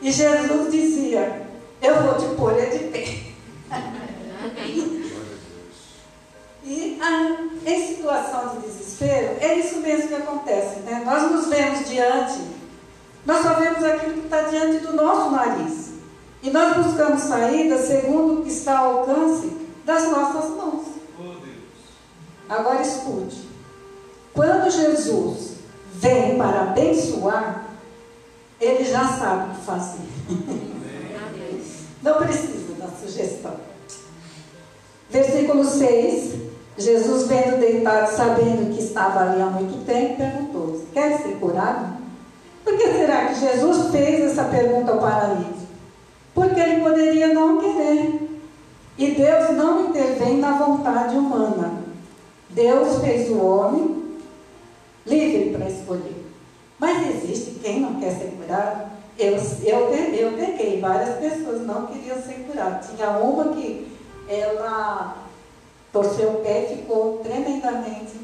E 0.00 0.12
Jesus 0.12 0.70
dizia: 0.70 1.48
Eu 1.82 2.02
vou 2.02 2.14
te 2.14 2.34
pôr 2.36 2.54
de 2.54 2.78
pé. 2.84 3.26
E 6.66 6.98
ah, 7.00 7.46
em 7.64 7.86
situação 7.86 8.48
de 8.48 8.66
desespero, 8.66 9.36
é 9.40 9.54
isso 9.54 9.78
mesmo 9.78 10.08
que 10.08 10.14
acontece. 10.14 10.80
Né? 10.80 11.00
Nós 11.06 11.30
nos 11.30 11.46
vemos 11.46 11.88
diante, 11.88 12.40
nós 13.24 13.40
só 13.40 13.54
vemos 13.54 13.84
aquilo 13.84 14.14
que 14.14 14.24
está 14.24 14.42
diante 14.42 14.78
do 14.78 14.92
nosso 14.94 15.30
nariz. 15.30 15.90
E 16.42 16.50
nós 16.50 16.76
buscamos 16.76 17.22
saída 17.22 17.78
segundo 17.78 18.40
o 18.40 18.42
que 18.42 18.50
está 18.50 18.78
ao 18.78 18.98
alcance 18.98 19.48
das 19.84 20.10
nossas 20.10 20.50
mãos. 20.56 20.86
Agora 22.48 22.82
escute. 22.82 23.48
Quando 24.34 24.70
Jesus 24.70 25.52
vem 25.94 26.36
para 26.36 26.62
abençoar, 26.62 27.68
ele 28.60 28.84
já 28.84 29.06
sabe 29.06 29.50
o 29.50 29.54
que 29.54 29.64
fazer. 29.64 30.00
Não 32.02 32.14
precisa 32.18 32.74
da 32.74 32.88
sugestão. 32.88 33.56
Versículo 35.10 35.64
6. 35.64 36.45
Jesus, 36.78 37.26
vendo 37.26 37.58
deitado, 37.58 38.14
sabendo 38.14 38.74
que 38.74 38.82
estava 38.82 39.20
ali 39.20 39.40
há 39.40 39.46
muito 39.46 39.84
tempo, 39.86 40.16
perguntou: 40.16 40.84
Quer 40.92 41.18
ser 41.18 41.36
curado? 41.36 41.96
Por 42.64 42.76
que 42.76 42.88
será 42.88 43.26
que 43.26 43.40
Jesus 43.40 43.90
fez 43.90 44.32
essa 44.32 44.44
pergunta 44.44 44.92
ao 44.92 44.98
paralítico? 44.98 45.56
porque 46.36 46.60
ele 46.60 46.82
poderia 46.82 47.32
não 47.32 47.58
querer. 47.58 48.28
E 48.98 49.10
Deus 49.12 49.50
não 49.56 49.88
intervém 49.88 50.36
na 50.36 50.52
vontade 50.52 51.16
humana. 51.16 51.82
Deus 52.50 52.98
fez 53.00 53.30
o 53.30 53.38
homem 53.38 54.18
livre 55.06 55.56
para 55.56 55.68
escolher. 55.68 56.26
Mas 56.78 57.08
existe 57.08 57.58
quem 57.62 57.80
não 57.80 57.94
quer 57.94 58.10
ser 58.10 58.36
curado? 58.36 58.90
Eu, 59.18 59.36
eu, 59.64 59.94
eu 59.94 60.32
peguei, 60.32 60.78
várias 60.78 61.16
pessoas 61.16 61.66
não 61.66 61.86
queriam 61.86 62.20
ser 62.20 62.46
curadas. 62.46 62.90
Tinha 62.90 63.10
uma 63.12 63.54
que 63.54 63.88
ela 64.28 65.16
torceu 65.96 66.30
o 66.30 66.40
pé 66.42 66.64
e 66.64 66.76
ficou 66.76 67.18
tremendamente 67.22 68.20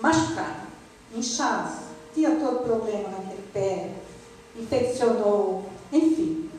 machucada, 0.00 0.68
inchada. 1.14 1.82
Tinha 2.14 2.36
todo 2.36 2.64
problema 2.64 3.08
naquele 3.08 3.48
pé, 3.52 3.90
infeccionou, 4.56 5.64
enfim. 5.92 6.50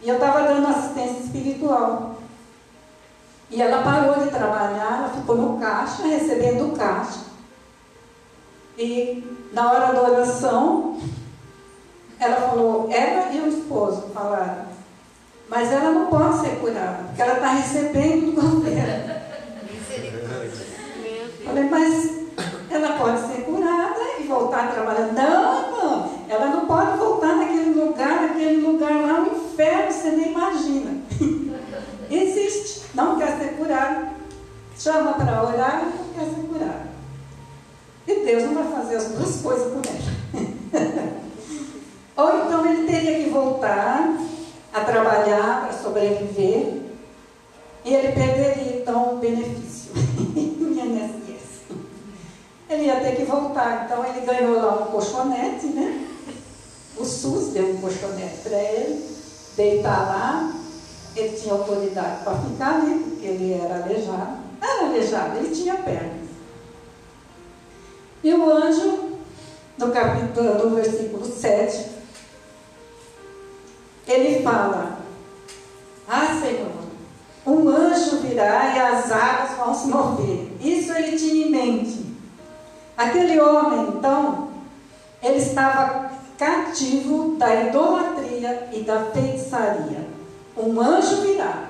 E 0.00 0.08
eu 0.08 0.16
estava 0.16 0.42
dando 0.42 0.68
assistência 0.68 1.24
espiritual. 1.24 2.16
E 3.50 3.60
ela 3.60 3.82
parou 3.82 4.24
de 4.24 4.30
trabalhar, 4.30 4.98
ela 4.98 5.08
ficou 5.08 5.36
no 5.36 5.58
caixa, 5.58 6.02
recebendo 6.06 6.72
o 6.72 6.76
caixa. 6.76 7.20
E 8.76 9.48
na 9.52 9.70
hora 9.70 9.92
da 9.92 10.02
oração, 10.02 11.00
ela 12.18 12.48
falou, 12.48 12.88
ela 12.90 13.32
e 13.32 13.40
o 13.40 13.48
esposo 13.48 14.08
falaram, 14.12 14.63
mas 15.48 15.72
ela 15.72 15.90
não 15.90 16.06
pode 16.06 16.40
ser 16.40 16.56
curada, 16.56 17.04
porque 17.04 17.22
ela 17.22 17.34
está 17.34 17.48
recebendo 17.48 18.34
do 18.34 18.40
governo. 18.40 19.14
Falei, 21.44 21.64
mas 21.64 22.24
ela 22.70 22.98
pode 22.98 23.20
ser 23.26 23.42
curada 23.42 24.00
e 24.18 24.24
voltar 24.24 24.64
a 24.64 24.72
trabalhar. 24.72 25.12
Não, 25.12 25.64
irmão, 25.64 26.10
ela 26.28 26.46
não 26.46 26.66
pode 26.66 26.96
voltar 26.96 27.36
naquele 27.36 27.74
lugar, 27.74 28.22
naquele 28.22 28.66
lugar 28.66 28.92
lá, 28.92 29.20
o 29.20 29.36
inferno, 29.36 29.92
você 29.92 30.10
nem 30.10 30.32
imagina. 30.32 31.02
Existe, 32.10 32.86
não 32.94 33.18
quer 33.18 33.38
ser 33.38 33.56
curado. 33.56 34.14
Chama 34.76 35.12
para 35.12 35.42
orar 35.42 35.82
e 35.82 35.98
não 35.98 36.08
quer 36.14 36.34
ser 36.34 36.46
curado. 36.48 36.88
E 38.06 38.14
Deus 38.24 38.42
não 38.44 38.54
vai 38.54 38.82
fazer 38.82 38.96
as 38.96 39.04
duas 39.10 39.40
coisas 39.40 39.72
com 39.72 39.80
ela. 39.88 41.14
Ou 42.16 42.46
então 42.46 42.66
ele 42.66 42.86
teria 42.86 43.24
que 43.24 43.30
voltar 43.30 44.16
a 44.74 44.80
trabalhar 44.80 45.68
para 45.68 45.78
sobreviver 45.78 46.82
e 47.84 47.94
ele 47.94 48.12
perderia 48.12 48.80
então 48.80 49.14
o 49.14 49.18
benefício. 49.18 49.92
ele 52.74 52.84
ia 52.84 53.00
ter 53.00 53.16
que 53.16 53.24
voltar. 53.24 53.84
Então 53.84 54.04
ele 54.04 54.26
ganhou 54.26 54.56
lá 54.56 54.82
um 54.82 54.86
colchonete, 54.86 55.66
né? 55.66 56.06
O 56.96 57.04
SUS 57.04 57.52
deu 57.52 57.70
um 57.70 57.80
colchonete 57.80 58.38
para 58.42 58.56
ele, 58.56 59.04
deitar 59.56 60.06
lá. 60.06 60.52
Ele 61.16 61.36
tinha 61.36 61.54
autoridade 61.54 62.24
para 62.24 62.36
ficar 62.38 62.80
ali, 62.80 62.98
porque 62.98 63.26
ele 63.26 63.52
era 63.52 63.82
aleijado. 63.82 64.38
Era 64.60 64.86
aleijado, 64.86 65.38
ele 65.38 65.54
tinha 65.54 65.76
pernas. 65.76 66.24
E 68.22 68.34
o 68.34 68.50
anjo, 68.50 69.18
no 69.78 69.92
capítulo, 69.92 70.70
no 70.70 70.76
versículo 70.76 71.24
7, 71.26 71.93
ele 74.06 74.42
fala: 74.42 74.98
Ah, 76.08 76.38
Senhor, 76.40 76.72
um 77.46 77.68
anjo 77.68 78.18
virá 78.18 78.74
e 78.74 78.78
as 78.78 79.10
águas 79.10 79.58
vão 79.58 79.74
se 79.74 79.88
mover. 79.88 80.56
Isso 80.60 80.92
ele 80.92 81.16
tinha 81.16 81.46
em 81.46 81.50
mente. 81.50 82.04
Aquele 82.96 83.40
homem, 83.40 83.94
então, 83.96 84.48
ele 85.22 85.38
estava 85.38 86.10
cativo 86.38 87.36
da 87.36 87.54
idolatria 87.62 88.68
e 88.72 88.80
da 88.82 89.06
feitiçaria. 89.06 90.08
Um 90.56 90.80
anjo 90.80 91.22
virá 91.22 91.64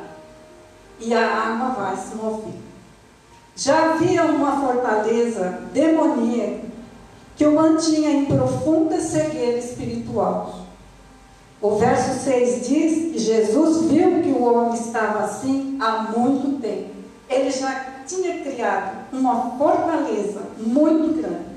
e 1.00 1.12
a 1.12 1.26
água 1.26 1.68
vai 1.70 1.96
se 1.96 2.14
mover. 2.14 2.54
Já 3.56 3.92
havia 3.92 4.24
uma 4.24 4.60
fortaleza 4.60 5.60
demoníaca 5.72 6.64
que 7.36 7.46
o 7.46 7.54
mantinha 7.54 8.10
em 8.10 8.26
profunda 8.26 9.00
cegueira 9.00 9.58
espiritual. 9.58 10.63
O 11.64 11.76
verso 11.78 12.22
6 12.22 12.68
diz 12.68 13.12
que 13.12 13.18
Jesus 13.18 13.90
viu 13.90 14.22
que 14.22 14.28
o 14.28 14.42
homem 14.44 14.74
estava 14.74 15.20
assim 15.20 15.78
há 15.80 16.12
muito 16.14 16.60
tempo. 16.60 16.90
Ele 17.26 17.50
já 17.50 17.86
tinha 18.06 18.42
criado 18.42 19.06
uma 19.10 19.52
fortaleza 19.56 20.42
muito 20.58 21.22
grande. 21.22 21.56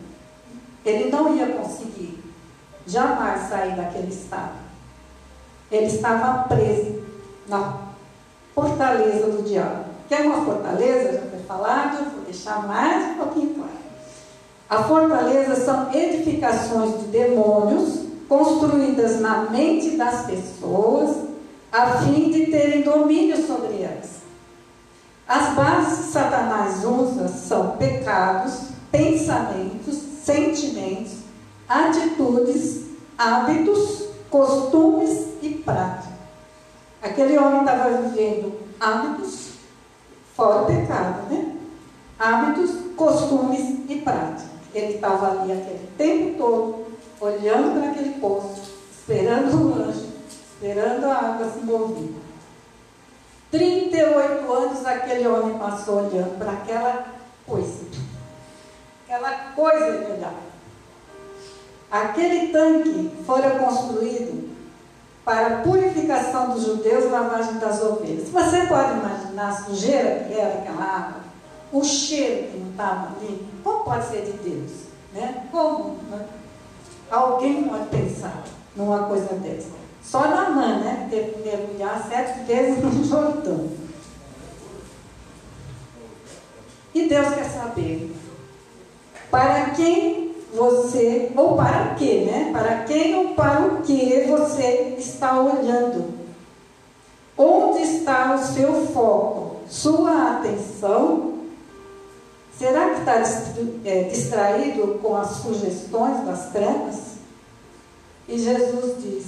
Ele 0.85 1.11
não 1.11 1.35
ia 1.35 1.47
conseguir 1.47 2.23
jamais 2.85 3.49
sair 3.49 3.75
daquele 3.75 4.07
estado. 4.07 4.53
Ele 5.69 5.87
estava 5.87 6.43
preso 6.43 7.03
na 7.45 7.73
fortaleza 8.55 9.29
do 9.29 9.43
diabo. 9.43 9.87
Que 10.07 10.15
é 10.15 10.21
uma 10.21 10.45
fortaleza, 10.45 11.17
já 11.19 11.29
foi 11.29 11.39
falado, 11.39 12.13
vou 12.13 12.23
deixar 12.23 12.65
mais 12.65 13.11
um 13.11 13.15
pouquinho 13.15 13.55
claro. 13.55 13.71
A 14.69 14.83
fortaleza 14.83 15.65
são 15.65 15.93
edificações 15.93 16.97
de 16.97 17.07
demônios 17.07 18.06
construídas 18.27 19.19
na 19.19 19.49
mente 19.49 19.91
das 19.91 20.25
pessoas 20.25 21.17
a 21.71 21.99
fim 21.99 22.31
de 22.31 22.47
terem 22.47 22.81
domínio 22.81 23.37
sobre 23.45 23.81
elas. 23.81 24.17
As 25.27 25.53
bases 25.55 26.05
que 26.05 26.11
Satanás 26.13 26.85
usa 26.85 27.27
são 27.27 27.71
pecados, 27.77 28.69
pensamentos, 28.91 29.97
sentimentos, 30.23 31.13
atitudes, 31.67 32.85
hábitos, 33.17 34.07
costumes 34.29 35.27
e 35.41 35.49
práticas. 35.49 36.07
Aquele 37.01 37.37
homem 37.37 37.59
estava 37.59 38.01
vivendo 38.01 38.57
hábitos, 38.79 39.49
fora 40.35 40.63
o 40.63 40.65
pecado, 40.65 41.29
né? 41.29 41.55
Hábitos, 42.17 42.71
costumes 42.95 43.79
e 43.89 43.95
práticas. 44.03 44.45
Ele 44.73 44.95
estava 44.95 45.31
ali 45.31 45.51
aquele 45.51 45.89
tempo 45.97 46.37
todo, 46.37 46.85
olhando 47.19 47.79
para 47.79 47.91
aquele 47.91 48.19
poço, 48.19 48.61
esperando 48.91 49.55
o 49.55 49.73
anjo, 49.73 50.07
esperando 50.29 51.05
a 51.05 51.15
água 51.15 51.51
se 51.51 51.59
mover. 51.59 52.13
38 53.51 54.53
anos 54.53 54.85
aquele 54.85 55.27
homem 55.27 55.57
passou 55.57 56.05
olhando 56.05 56.37
para 56.37 56.51
aquela 56.51 57.05
coisa. 57.45 57.85
Aquela 59.05 59.31
coisa 59.55 60.13
olhar. 60.13 60.33
Aquele 61.89 62.51
tanque 62.51 63.11
fora 63.25 63.51
construído 63.51 64.57
para 65.23 65.61
purificação 65.61 66.51
dos 66.51 66.65
judeus 66.65 67.05
e 67.05 67.07
lavagem 67.07 67.55
das 67.55 67.81
ovelhas. 67.81 68.29
Você 68.29 68.65
pode 68.65 68.91
imaginar 68.93 69.49
a 69.49 69.63
sujeira 69.63 70.25
que 70.25 70.33
era 70.33 70.59
aquela 70.59 70.83
água? 70.83 71.21
O 71.71 71.83
cheiro 71.83 72.51
que 72.51 72.57
não 72.57 72.71
estava 72.71 73.09
ali? 73.15 73.47
Como 73.63 73.83
pode 73.83 74.07
ser 74.07 74.21
de 74.23 74.31
Deus? 74.33 74.71
Né? 75.13 75.47
Como 75.51 75.97
né? 76.09 76.25
Alguém 77.09 77.63
pode 77.63 77.87
pensar 77.87 78.43
numa 78.75 79.03
coisa 79.03 79.33
dessa? 79.35 79.69
Só 80.03 80.21
na 80.27 80.49
mãe, 80.49 80.79
né? 80.79 81.07
Teve 81.09 81.31
que 81.31 81.49
mergulhar 81.49 82.05
sete 82.07 82.39
vezes 82.45 82.79
no 82.83 83.03
Jordão. 83.03 83.67
E 86.93 87.07
Deus 87.07 87.33
quer 87.33 87.45
saber 87.45 88.15
para 89.29 89.71
quem 89.71 90.35
você, 90.53 91.31
ou 91.35 91.55
para 91.55 91.95
que, 91.95 92.25
né? 92.25 92.49
Para 92.51 92.83
quem 92.85 93.15
ou 93.15 93.35
para 93.35 93.61
o 93.61 93.81
que 93.81 94.25
você 94.27 94.95
está 94.97 95.39
olhando? 95.39 96.17
Onde 97.37 97.83
está 97.83 98.33
o 98.33 98.39
seu 98.39 98.87
foco? 98.87 99.57
Sua 99.69 100.37
atenção? 100.37 101.26
Será 102.57 102.89
que 102.89 102.99
está 103.01 103.21
é, 103.85 104.03
distraído 104.03 104.99
com 104.99 105.15
as 105.15 105.29
sugestões 105.29 106.25
das 106.25 106.49
trevas? 106.49 107.17
E 108.27 108.39
Jesus 108.39 109.03
diz: 109.03 109.25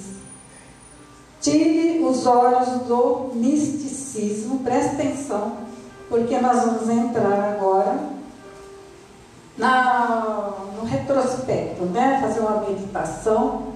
tire 1.39 2.03
os 2.03 2.25
olhos 2.25 2.69
do 2.87 3.31
misticismo, 3.35 4.59
preste 4.59 4.95
atenção, 4.95 5.57
porque 6.09 6.39
nós 6.39 6.65
vamos 6.65 6.89
entrar 6.89 7.53
agora 7.53 7.99
na, 9.55 10.53
no 10.75 10.85
retrospecto, 10.85 11.85
né? 11.85 12.19
fazer 12.21 12.39
uma 12.39 12.61
meditação, 12.61 13.73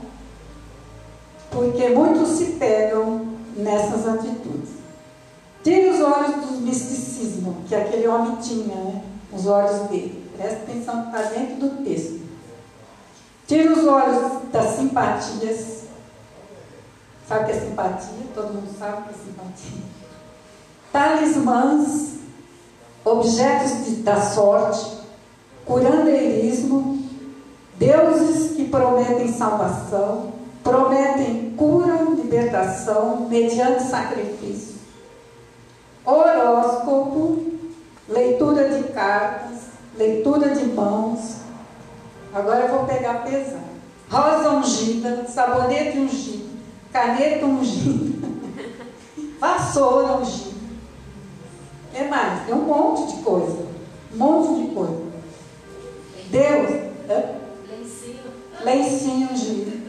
porque 1.51 1.89
muitos 1.89 2.30
se 2.39 2.45
pegam 2.54 3.27
nessas 3.56 4.08
atitudes. 4.08 4.71
Tire 5.63 5.89
os 5.89 6.01
olhos 6.01 6.36
do 6.43 6.62
misticismo 6.62 7.58
que 7.67 7.75
aquele 7.75 8.08
homem 8.08 8.36
tinha, 8.38 8.75
né? 8.75 9.12
Os 9.34 9.48
olhos 9.48 9.89
dele. 9.89 10.32
Presta 10.38 10.63
atenção 10.63 11.02
que 11.04 11.17
está 11.17 11.30
dentro 11.30 11.56
do 11.56 11.84
texto. 11.84 12.22
Tire 13.48 13.69
os 13.69 13.86
olhos 13.86 14.50
das 14.52 14.76
simpatias. 14.76 15.84
Sabe 17.28 17.43
o 17.43 17.46
que 17.46 17.52
é 17.52 17.60
simpatia? 17.60 18.28
Todo 18.36 18.54
mundo 18.54 18.78
sabe 18.78 19.02
o 19.02 19.04
que 19.04 19.10
é 19.10 19.13
simpatia. 19.13 19.82
Talismãs, 20.91 22.15
objetos 23.04 23.86
de, 23.86 23.96
da 24.04 24.22
sorte, 24.22 24.98
curandeirismo, 25.65 27.04
deuses 27.78 28.56
que 28.56 28.65
prometem 28.65 29.32
salvação, 29.32 30.34
prometem 30.63 31.54
cura, 31.58 32.04
libertação 32.15 33.28
mediante 33.30 33.84
sacrifício, 33.84 34.76
horóscopo, 36.06 37.52
leitura 38.13 38.69
de 38.69 38.84
cartas, 38.89 39.58
leitura 39.97 40.49
de 40.56 40.65
mãos. 40.65 41.38
Agora 42.34 42.62
eu 42.62 42.69
vou 42.69 42.86
pegar 42.86 43.23
pesado. 43.23 43.73
Rosa 44.10 44.49
ungida, 44.52 45.26
sabonete 45.28 45.97
ungido, 45.97 46.49
caneta 46.91 47.45
ungida, 47.45 48.28
vassoura 49.39 50.17
ungida. 50.17 50.54
É 51.95 52.08
mais, 52.08 52.45
tem 52.45 52.54
um 52.54 52.62
monte 52.62 53.15
de 53.15 53.23
coisa. 53.23 53.65
Um 54.13 54.17
monte 54.17 54.62
de 54.62 54.76
coisa. 54.76 55.02
Deus. 56.30 56.69
Lencinho. 57.69 58.19
Lencinho 58.63 59.30
ungido. 59.32 59.84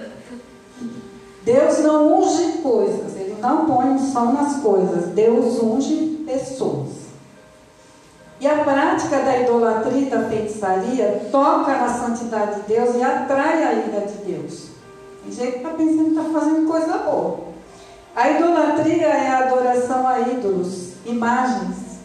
Deus 1.43 1.79
não 1.81 2.21
unge 2.21 2.59
coisas, 2.63 3.17
Ele 3.17 3.37
não 3.39 3.67
põe 3.67 3.87
unção 3.87 4.33
nas 4.33 4.63
coisas. 4.63 5.11
Deus 5.11 5.63
unge 5.63 6.25
pessoas. 6.27 7.04
E 8.45 8.47
a 8.47 8.63
prática 8.63 9.21
da 9.21 9.39
idolatria 9.39 10.03
e 10.03 10.11
da 10.11 10.29
feitiçaria 10.29 11.29
toca 11.33 11.79
na 11.79 11.89
santidade 11.89 12.61
de 12.61 12.75
Deus 12.75 12.95
e 12.95 13.03
atrai 13.03 13.65
a 13.65 13.73
ira 13.73 14.07
de 14.07 14.19
Deus. 14.19 14.67
Tem 15.23 15.33
gente 15.33 15.53
que 15.53 15.57
está 15.57 15.71
pensando 15.71 16.05
que 16.05 16.11
está 16.11 16.41
fazendo 16.41 16.69
coisa 16.69 16.99
boa. 16.99 17.39
A 18.15 18.31
idolatria 18.33 19.07
é 19.07 19.29
a 19.29 19.47
adoração 19.47 20.07
a 20.07 20.21
ídolos, 20.21 20.93
imagens, 21.07 22.01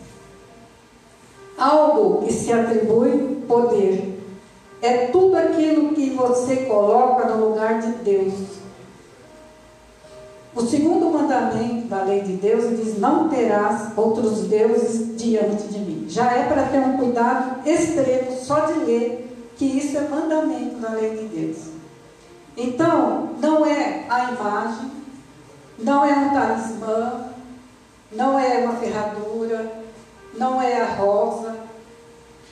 algo 1.57 2.25
que 2.25 2.31
se 2.31 2.53
atribui 2.53 3.43
poder. 3.45 4.23
É 4.81 5.07
tudo 5.07 5.35
aquilo 5.35 5.93
que 5.93 6.11
você 6.11 6.55
coloca 6.67 7.27
no 7.27 7.49
lugar 7.49 7.81
de 7.81 7.91
Deus. 7.95 8.58
O 10.55 10.61
segundo 10.65 11.11
mandamento 11.11 11.87
da 11.87 12.03
lei 12.03 12.21
de 12.21 12.33
Deus 12.33 12.77
diz: 12.77 12.97
Não 12.97 13.29
terás 13.29 13.95
outros 13.95 14.47
deuses 14.47 15.15
diante 15.15 15.67
de 15.67 15.79
mim. 15.79 16.05
Já 16.09 16.31
é 16.31 16.47
para 16.47 16.63
ter 16.63 16.79
um 16.79 16.97
cuidado 16.97 17.67
extremo 17.67 18.35
só 18.35 18.61
de 18.61 18.79
ler 18.79 19.51
que 19.57 19.65
isso 19.65 19.97
é 19.97 20.07
mandamento 20.07 20.77
da 20.77 20.89
lei 20.89 21.17
de 21.17 21.25
Deus. 21.25 21.57
Então, 22.57 23.29
não 23.39 23.65
é 23.65 24.05
a 24.09 24.31
imagem, 24.31 24.91
não 25.77 26.03
é 26.03 26.13
um 26.13 26.29
talismã, 26.33 27.29
não 28.11 28.39
é 28.39 28.57
uma 28.59 28.75
ferradura, 28.77 29.71
não 30.35 30.61
é 30.61 30.81
a 30.81 30.95
rosa, 30.95 31.55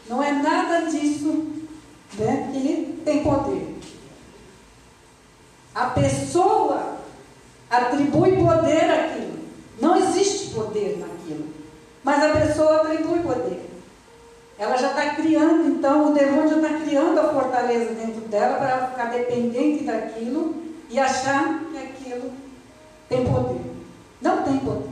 não 0.08 0.22
é 0.22 0.32
nada 0.32 0.90
disso 0.90 1.48
né, 2.18 2.50
que 2.54 3.02
tem 3.04 3.24
poder. 3.24 3.76
A 5.74 5.86
pessoa 5.88 6.97
atribui 7.70 8.36
poder 8.38 8.92
àquilo. 8.92 9.40
Não 9.80 9.96
existe 9.98 10.54
poder 10.54 10.98
naquilo. 11.00 11.48
Mas 12.04 12.24
a 12.24 12.40
pessoa 12.40 12.78
atribui 12.78 13.20
poder. 13.20 13.70
Ela 14.58 14.76
já 14.78 14.90
está 14.90 15.16
criando, 15.16 15.70
então 15.70 16.12
o 16.12 16.14
demônio 16.14 16.50
já 16.50 16.56
está 16.56 16.80
criando 16.80 17.20
a 17.20 17.34
fortaleza 17.34 17.94
dentro 17.94 18.22
dela 18.22 18.58
para 18.58 18.70
ela 18.70 18.88
ficar 18.88 19.06
dependente 19.12 19.84
daquilo 19.84 20.56
e 20.90 20.98
achar 20.98 21.60
que 21.72 21.78
aquilo 21.78 22.32
tem 23.08 23.26
poder. 23.26 23.62
Não 24.22 24.42
tem 24.44 24.58
poder. 24.60 24.90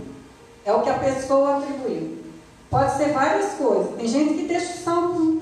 É 0.64 0.72
o 0.72 0.82
que 0.82 0.90
a 0.90 1.00
pessoa 1.00 1.58
atribuiu. 1.58 2.18
Pode 2.70 2.98
ser 2.98 3.12
várias 3.14 3.54
coisas. 3.54 3.96
Tem 3.96 4.08
gente 4.08 4.34
que 4.36 4.48
deixa 4.48 4.74
o 4.74 4.84
Salmo 4.84 5.42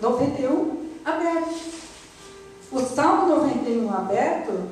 91 0.00 0.88
aberto. 1.04 1.74
O 2.70 2.80
Salmo 2.80 3.36
91 3.36 3.94
aberto 3.94 4.68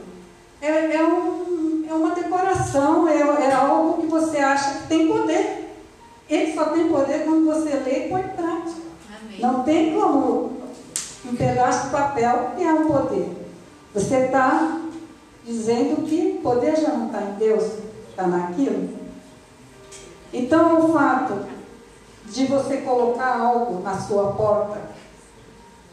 é, 0.63 0.95
é, 0.95 1.05
um, 1.05 1.85
é 1.91 1.93
uma 1.93 2.15
decoração, 2.15 3.09
é, 3.09 3.19
é 3.19 3.53
algo 3.53 4.01
que 4.01 4.07
você 4.07 4.39
acha 4.39 4.79
que 4.79 4.87
tem 4.87 5.09
poder. 5.09 5.77
Ele 6.31 6.55
só 6.55 6.67
tem 6.67 6.89
poder 6.89 7.25
quando 7.25 7.47
você 7.47 7.75
lê 7.75 8.07
e 8.07 8.09
põe 8.09 8.21
em 8.21 8.29
prática. 8.29 8.81
Amém. 9.21 9.41
Não 9.41 9.65
tem 9.65 9.93
como 9.93 10.53
um 11.27 11.37
pedaço 11.37 11.87
de 11.87 11.91
papel 11.91 12.53
que 12.57 12.63
é 12.63 12.73
um 12.73 12.87
poder. 12.87 13.29
Você 13.93 14.17
está 14.17 14.81
dizendo 15.45 16.07
que 16.07 16.37
o 16.39 16.43
poder 16.43 16.77
já 16.77 16.91
não 16.91 17.07
está 17.07 17.23
em 17.23 17.33
Deus, 17.35 17.65
está 18.09 18.29
naquilo. 18.29 18.89
Então, 20.33 20.79
o 20.79 20.93
fato 20.93 21.45
de 22.27 22.47
você 22.47 22.79
colocar 22.79 23.37
algo 23.37 23.83
na 23.83 24.01
sua 24.01 24.33
porta 24.33 24.81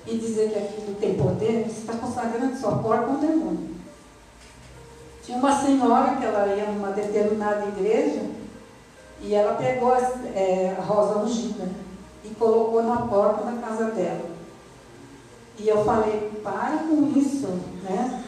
e 0.05 0.15
dizer 0.15 0.51
que 0.51 0.60
aquilo 0.60 0.95
tem 0.95 1.15
poder, 1.15 1.63
você 1.63 1.79
está 1.82 1.93
consagrando 1.93 2.55
sua 2.55 2.77
porta 2.77 3.08
a 3.08 3.10
um 3.10 3.19
demônio. 3.19 3.79
Tinha 5.23 5.38
uma 5.38 5.55
senhora 5.60 6.15
que 6.15 6.25
ela 6.25 6.47
ia 6.47 6.65
numa 6.65 6.91
determinada 6.91 7.67
igreja 7.67 8.21
e 9.21 9.34
ela 9.34 9.55
pegou 9.55 9.93
a, 9.93 9.99
é, 10.34 10.75
a 10.77 10.82
rosa 10.82 11.19
ungida 11.19 11.69
e 12.23 12.29
colocou 12.29 12.84
na 12.84 12.97
porta 13.01 13.43
da 13.43 13.62
casa 13.62 13.86
dela. 13.91 14.29
E 15.58 15.67
eu 15.67 15.84
falei, 15.84 16.32
para 16.41 16.77
com 16.88 17.12
isso, 17.17 17.47
né? 17.84 18.23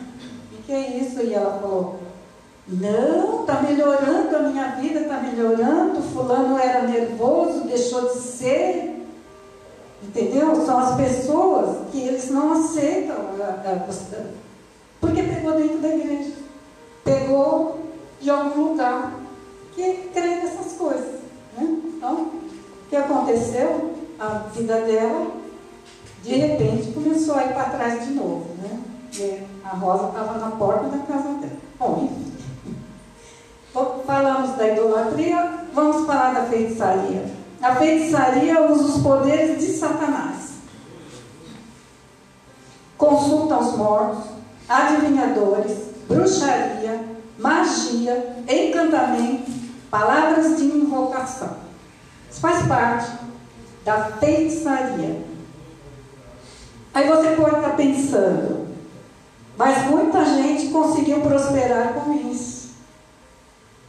O 0.54 0.64
que 0.64 0.72
é 0.72 0.98
isso? 0.98 1.22
E 1.22 1.34
ela 1.34 1.60
falou, 1.60 2.00
não, 2.68 3.42
está 3.42 3.62
melhorando 3.62 4.36
a 4.36 4.40
minha 4.40 4.68
vida, 4.76 5.02
está 5.02 5.18
melhorando. 5.18 6.02
Fulano 6.02 6.58
era 6.60 6.88
nervoso, 6.88 7.62
deixou 7.62 8.14
de 8.14 8.20
ser. 8.20 9.08
Entendeu? 10.04 10.66
São 10.66 10.80
as 10.80 10.96
pessoas 10.96 11.90
que 11.92 12.02
eles 12.02 12.30
não 12.32 12.54
aceitam 12.54 13.16
porque 15.00 15.24
pegou 15.24 15.54
dentro 15.54 15.80
da 15.80 15.90
igreja. 15.90 16.32
Pegou 17.04 17.80
de 18.20 18.30
algum 18.30 18.70
lugar 18.70 19.14
que 19.74 20.10
crê 20.14 20.36
nessas 20.36 20.74
coisas. 20.74 21.22
Né? 21.58 21.82
Então, 21.86 22.14
o 22.14 22.42
que 22.90 22.96
aconteceu? 22.96 23.96
A 24.20 24.50
vida 24.54 24.82
dela, 24.82 25.32
de 26.24 26.36
repente, 26.36 26.92
começou 26.92 27.36
a 27.36 27.46
ir 27.46 27.54
para 27.54 27.70
trás 27.72 28.06
de 28.06 28.14
novo. 28.14 28.46
Né? 28.62 28.80
E 29.14 29.44
a 29.66 29.70
Rosa 29.70 30.10
estava 30.10 30.38
na 30.38 30.52
porta 30.52 30.88
da 30.90 31.00
casa 31.00 31.30
dela. 31.30 31.58
Bom, 31.80 32.10
enfim. 32.12 32.32
Falamos 34.06 34.58
da 34.58 34.68
idolatria, 34.68 35.66
vamos 35.74 36.06
falar 36.06 36.34
da 36.34 36.46
feitiçaria. 36.46 37.26
A 37.62 37.76
feitiçaria 37.76 38.70
usa 38.70 38.84
os 38.84 39.02
poderes 39.02 39.60
de 39.60 39.74
Satanás. 39.74 40.52
Consulta 42.98 43.56
aos 43.56 43.78
mortos, 43.78 44.26
adivinhadores, 44.68 45.91
bruxaria, 46.12 47.00
magia, 47.38 48.36
encantamento, 48.48 49.52
palavras 49.90 50.58
de 50.58 50.66
invocação. 50.66 51.58
Isso 52.30 52.40
faz 52.40 52.68
parte 52.68 53.12
da 53.84 54.06
feitiçaria. 54.20 55.24
Aí 56.94 57.08
você 57.08 57.30
pode 57.36 57.56
estar 57.56 57.76
pensando, 57.76 58.68
mas 59.58 59.90
muita 59.90 60.26
gente 60.26 60.68
conseguiu 60.70 61.22
prosperar 61.22 61.94
com 61.94 62.14
isso. 62.14 62.72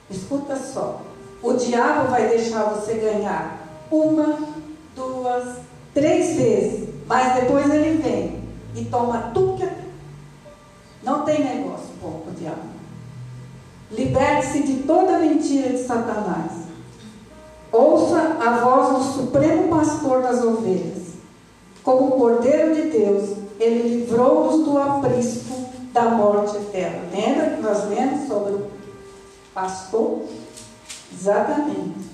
Escuta 0.08 0.56
só. 0.56 1.02
O 1.42 1.54
diabo 1.54 2.08
vai 2.08 2.28
deixar 2.28 2.64
você 2.64 2.94
ganhar 2.94 3.58
uma, 3.90 4.38
duas, 4.94 5.56
três 5.92 6.37
vezes, 6.37 6.88
mas 7.06 7.35
depois 7.35 7.68
ele 7.70 8.00
vem 8.00 8.42
e 8.76 8.85
toma 8.85 9.30
tudo. 9.35 9.51
Não 11.02 11.24
tem 11.24 11.44
negócio 11.44 11.88
bom 12.00 12.22
com 12.24 12.30
o 12.30 12.34
diabo. 12.34 12.60
Liberte-se 13.90 14.62
de 14.62 14.82
toda 14.84 15.18
mentira 15.18 15.70
de 15.70 15.84
Satanás. 15.84 16.52
Ouça 17.70 18.36
a 18.40 18.58
voz 18.58 18.98
do 18.98 19.12
Supremo 19.12 19.68
Pastor 19.68 20.22
das 20.22 20.42
ovelhas. 20.42 21.12
Como 21.82 22.12
Cordeiro 22.12 22.74
de 22.74 22.82
Deus, 22.90 23.36
ele 23.58 23.96
livrou-nos 23.96 24.64
do 24.64 24.78
aprisco 24.78 25.66
da 25.92 26.04
morte 26.04 26.56
eterna. 26.56 27.08
Lembra 27.12 27.50
que 27.50 27.62
nós 27.62 27.88
lemos 27.88 28.28
sobre 28.28 28.52
o 28.52 28.70
pastor? 29.52 30.22
Exatamente. 31.12 32.10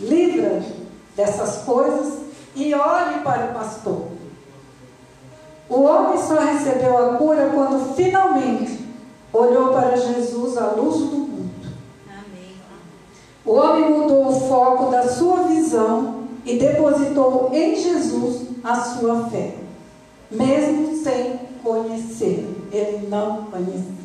Livra 0.00 0.62
dessas 1.14 1.58
coisas 1.64 2.20
e 2.56 2.74
olhe 2.74 3.20
para 3.20 3.50
o 3.50 3.54
pastor. 3.54 4.08
O 5.68 5.82
homem 5.82 6.18
só 6.18 6.38
recebeu 6.38 6.98
a 6.98 7.16
cura 7.16 7.50
quando 7.54 7.94
finalmente 7.94 8.80
olhou 9.32 9.68
para 9.68 9.96
Jesus, 9.96 10.56
a 10.58 10.72
luz 10.72 10.96
do 10.98 11.16
mundo. 11.16 11.50
Amém. 12.08 12.56
O 13.44 13.52
homem 13.52 13.90
mudou 13.90 14.28
o 14.28 14.40
foco 14.48 14.90
da 14.90 15.08
sua 15.08 15.44
visão 15.44 16.24
e 16.44 16.58
depositou 16.58 17.50
em 17.52 17.76
Jesus 17.76 18.42
a 18.62 18.74
sua 18.76 19.28
fé, 19.30 19.54
mesmo 20.30 20.96
sem 20.96 21.40
conhecer. 21.62 22.48
Ele 22.72 23.08
não 23.08 23.44
conhecia. 23.44 24.02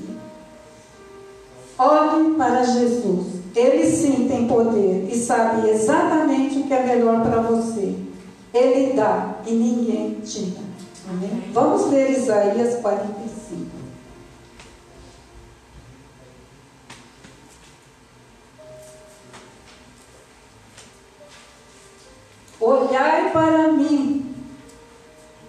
Olhe 1.78 2.34
para 2.36 2.64
Jesus. 2.64 3.38
Ele 3.56 3.90
sim 3.90 4.28
tem 4.28 4.48
poder 4.48 5.10
e 5.12 5.18
sabe 5.18 5.70
exatamente 5.70 6.60
o 6.60 6.64
que 6.64 6.74
é 6.74 6.86
melhor 6.86 7.22
para 7.24 7.42
você. 7.42 7.96
Ele 8.54 8.94
dá 8.94 9.38
e 9.46 9.52
ninguém 9.52 10.20
tira. 10.24 10.67
Amém? 11.10 11.52
Vamos 11.54 11.90
ler 11.90 12.12
Isaías 12.12 12.82
45. 12.82 13.78
Olhai 22.60 23.32
para 23.32 23.72
mim 23.72 24.36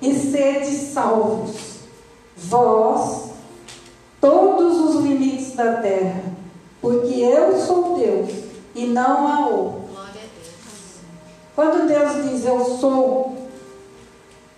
e 0.00 0.14
sede 0.14 0.76
salvos, 0.76 1.80
vós, 2.36 3.30
todos 4.20 4.78
os 4.78 5.02
limites 5.02 5.54
da 5.54 5.78
terra, 5.78 6.22
porque 6.80 7.14
eu 7.14 7.58
sou 7.58 7.98
Deus 7.98 8.30
e 8.74 8.86
não 8.86 9.26
há 9.26 9.48
outro. 9.48 9.88
Quando 11.56 11.88
Deus 11.88 12.30
diz 12.30 12.44
eu 12.44 12.64
sou, 12.64 13.38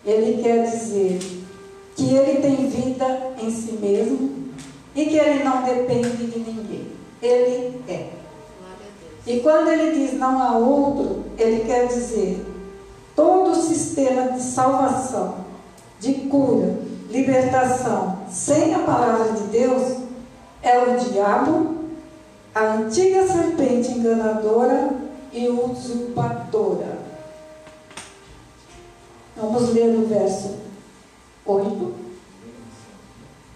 Ele 0.04 0.42
quer 0.42 0.64
dizer 0.64 1.18
que 1.94 2.14
Ele 2.14 2.40
tem 2.40 2.68
vida 2.68 3.32
em 3.40 3.50
si 3.50 3.72
mesmo 3.72 4.50
e 4.94 5.06
que 5.06 5.16
Ele 5.16 5.44
não 5.44 5.62
depende 5.62 6.26
de 6.26 6.38
ninguém. 6.38 6.86
Ele 7.22 7.82
é. 7.88 8.08
E 9.26 9.40
quando 9.40 9.68
Ele 9.68 9.92
diz 9.92 10.18
não 10.18 10.40
há 10.40 10.56
outro, 10.56 11.24
Ele 11.38 11.64
quer 11.64 11.86
dizer 11.86 12.46
todo 13.14 13.50
o 13.50 13.62
sistema 13.62 14.32
de 14.32 14.42
salvação, 14.42 15.34
de 15.98 16.14
cura, 16.14 16.78
libertação, 17.10 18.20
sem 18.30 18.74
a 18.74 18.78
palavra 18.78 19.32
de 19.34 19.42
Deus, 19.48 19.98
é 20.62 20.78
o 20.78 20.96
diabo, 20.98 21.76
a 22.54 22.74
antiga 22.74 23.26
serpente 23.26 23.92
enganadora 23.92 24.90
e 25.32 25.48
usurpadora. 25.48 26.89
Vamos 29.40 29.72
ler 29.72 29.96
o 29.96 30.06
verso 30.06 30.54
8. 31.46 31.94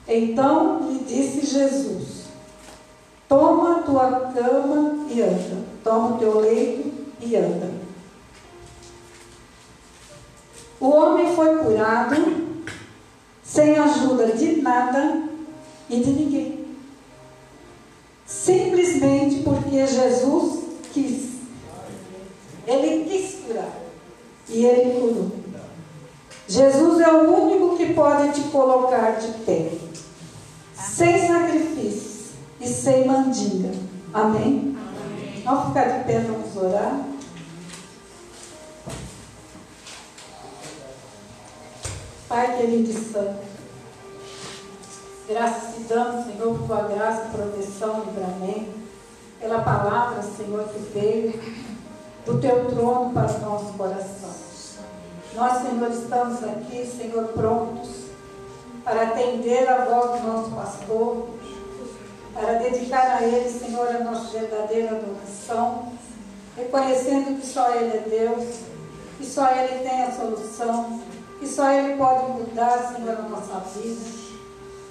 Então 0.08 0.88
lhe 0.88 1.04
disse 1.04 1.44
Jesus: 1.44 2.24
Toma 3.28 3.82
tua 3.82 4.32
cama 4.32 5.06
e 5.10 5.20
anda. 5.20 5.64
Toma 5.82 6.14
o 6.14 6.18
teu 6.18 6.40
leito 6.40 6.90
e 7.20 7.36
anda. 7.36 7.70
O 10.80 10.88
homem 10.88 11.34
foi 11.34 11.58
curado 11.58 12.16
sem 13.42 13.78
ajuda 13.78 14.32
de 14.32 14.62
nada 14.62 15.28
e 15.90 16.00
de 16.00 16.10
ninguém. 16.10 16.64
Simplesmente 18.26 19.42
porque 19.42 19.86
Jesus 19.86 20.64
quis. 20.92 21.34
Ele 22.66 23.04
quis 23.04 23.44
curar. 23.46 23.72
E 24.48 24.64
ele 24.64 24.98
curou. 24.98 25.43
Jesus 26.46 27.00
é 27.00 27.10
o 27.10 27.44
único 27.44 27.76
que 27.76 27.94
pode 27.94 28.32
te 28.32 28.48
colocar 28.48 29.12
de 29.12 29.28
pé. 29.44 29.72
Sem 30.74 31.26
sacrifício 31.26 32.34
e 32.60 32.68
sem 32.68 33.06
mandinga. 33.06 33.70
Amém? 34.12 34.76
Amém. 34.76 35.42
Vamos 35.44 35.68
ficar 35.68 35.98
de 35.98 36.04
pé, 36.04 36.20
vamos 36.20 36.56
orar. 36.56 37.00
Pai 42.28 42.56
querido 42.56 42.90
e 42.90 42.94
santo, 42.94 43.44
graças 45.28 45.74
te 45.74 45.82
damos, 45.82 46.26
Senhor, 46.26 46.58
por 46.58 46.66
tua 46.66 46.82
graça, 46.88 47.28
proteção, 47.30 48.04
livramento, 48.06 48.72
pela 49.38 49.60
palavra, 49.60 50.20
Senhor, 50.22 50.64
que 50.68 50.78
veio 50.92 51.40
do 52.26 52.40
teu 52.40 52.66
trono 52.66 53.12
para 53.12 53.30
o 53.30 53.40
nosso 53.40 53.72
coração. 53.74 54.53
Nós, 55.34 55.62
Senhor, 55.62 55.90
estamos 55.90 56.44
aqui, 56.44 56.86
Senhor, 56.86 57.24
prontos 57.28 58.04
para 58.84 59.02
atender 59.02 59.68
a 59.68 59.84
voz 59.84 60.20
do 60.20 60.28
nosso 60.28 60.50
pastor, 60.52 61.28
para 62.32 62.52
dedicar 62.54 63.16
a 63.16 63.22
Ele, 63.24 63.50
Senhor, 63.50 63.88
a 63.88 64.04
nossa 64.04 64.38
verdadeira 64.38 64.96
adoração, 64.96 65.92
reconhecendo 66.56 67.40
que 67.40 67.46
só 67.46 67.68
Ele 67.74 67.96
é 67.96 68.04
Deus, 68.08 68.60
que 69.18 69.26
só 69.26 69.50
Ele 69.50 69.88
tem 69.88 70.02
a 70.04 70.12
solução, 70.12 71.00
que 71.40 71.48
só 71.48 71.68
Ele 71.72 71.96
pode 71.96 72.30
mudar, 72.30 72.94
Senhor, 72.94 73.18
a 73.18 73.22
nossa 73.22 73.58
vida. 73.76 74.06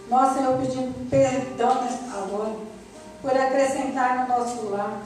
Nós, 0.10 0.34
Senhor, 0.34 0.58
pedimos 0.58 0.94
perdão 1.10 1.84
nesta 1.84 2.18
hora, 2.18 2.56
por 3.22 3.32
acrescentar 3.32 4.28
no 4.28 4.38
nosso 4.38 4.66
lar 4.66 5.02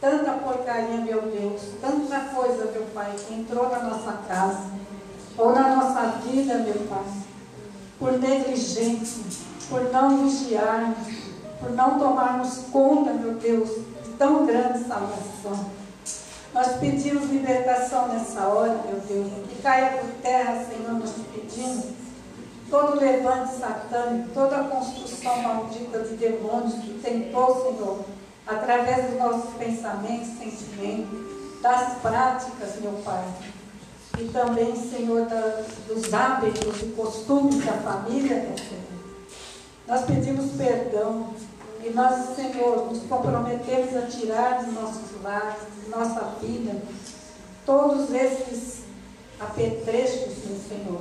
tanta 0.00 0.32
porcaria, 0.32 0.96
meu 0.98 1.22
Deus, 1.22 1.60
tanta 1.80 2.20
coisa, 2.34 2.64
meu 2.72 2.86
Pai, 2.94 3.14
que 3.16 3.34
entrou 3.34 3.68
na 3.68 3.80
nossa 3.80 4.12
casa, 4.26 4.62
ou 5.36 5.52
na 5.52 5.76
nossa 5.76 6.18
vida, 6.18 6.54
meu 6.54 6.86
Pai, 6.88 7.04
por 7.98 8.12
negligência, 8.12 9.24
por 9.68 9.92
não 9.92 10.24
vigiarmos, 10.24 11.08
por 11.60 11.70
não 11.72 11.98
tomarmos 11.98 12.64
conta, 12.72 13.12
meu 13.12 13.34
Deus, 13.34 13.68
de 14.02 14.12
tão 14.18 14.46
grande 14.46 14.84
salvação. 14.84 15.70
Nós 16.54 16.78
pedimos 16.80 17.30
libertação 17.30 18.08
nessa 18.08 18.46
hora, 18.48 18.80
meu 18.86 19.00
Deus, 19.00 19.28
que 19.48 19.62
caia 19.62 19.98
por 19.98 20.10
terra, 20.22 20.64
Senhor, 20.64 20.94
nós 20.94 21.12
pedimos 21.32 21.84
todo 22.70 22.98
levante 22.98 23.54
satânico, 23.56 24.30
toda 24.32 24.64
construção 24.64 25.42
maldita 25.42 26.00
de 26.00 26.16
demônios 26.16 26.74
que 26.74 27.00
tentou, 27.02 27.54
Senhor, 27.62 28.04
através 28.50 29.10
dos 29.10 29.18
nossos 29.18 29.54
pensamentos, 29.54 30.28
sentimentos, 30.38 31.30
das 31.62 31.98
práticas, 31.98 32.80
meu 32.80 32.92
Pai. 33.04 33.24
E 34.18 34.24
também, 34.28 34.74
Senhor, 34.74 35.26
da, 35.26 35.62
dos 35.86 36.12
hábitos 36.12 36.82
e 36.82 36.86
costumes 36.96 37.64
da 37.64 37.74
família, 37.74 38.36
meu 38.36 38.58
Senhor. 38.58 38.80
Nós 39.86 40.04
pedimos 40.04 40.52
perdão 40.52 41.28
e 41.84 41.90
nós, 41.90 42.34
Senhor, 42.34 42.86
nos 42.86 43.02
comprometemos 43.04 43.96
a 43.96 44.02
tirar 44.02 44.64
de 44.64 44.70
nossos 44.72 45.22
lares, 45.22 45.62
de 45.82 45.90
nossa 45.90 46.20
vida, 46.42 46.76
todos 47.64 48.12
esses 48.12 48.80
apetrechos, 49.38 50.44
meu 50.46 50.58
Senhor, 50.68 51.00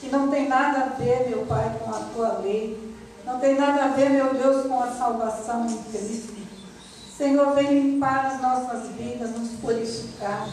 que 0.00 0.08
não 0.10 0.28
tem 0.28 0.48
nada 0.48 0.80
a 0.80 0.88
ver, 0.98 1.28
meu 1.28 1.46
Pai, 1.46 1.78
com 1.82 1.90
a 1.90 2.00
tua 2.14 2.38
lei, 2.38 2.94
não 3.24 3.38
tem 3.38 3.56
nada 3.56 3.84
a 3.84 3.88
ver, 3.88 4.10
meu 4.10 4.34
Deus, 4.34 4.66
com 4.66 4.82
a 4.82 4.90
salvação 4.90 5.66
em 5.66 5.82
Cristo. 5.84 6.37
Senhor, 7.18 7.52
vem 7.52 7.80
limpar 7.80 8.26
as 8.26 8.40
nossas 8.40 8.90
vidas, 8.90 9.30
nos 9.30 9.50
purificar. 9.60 10.46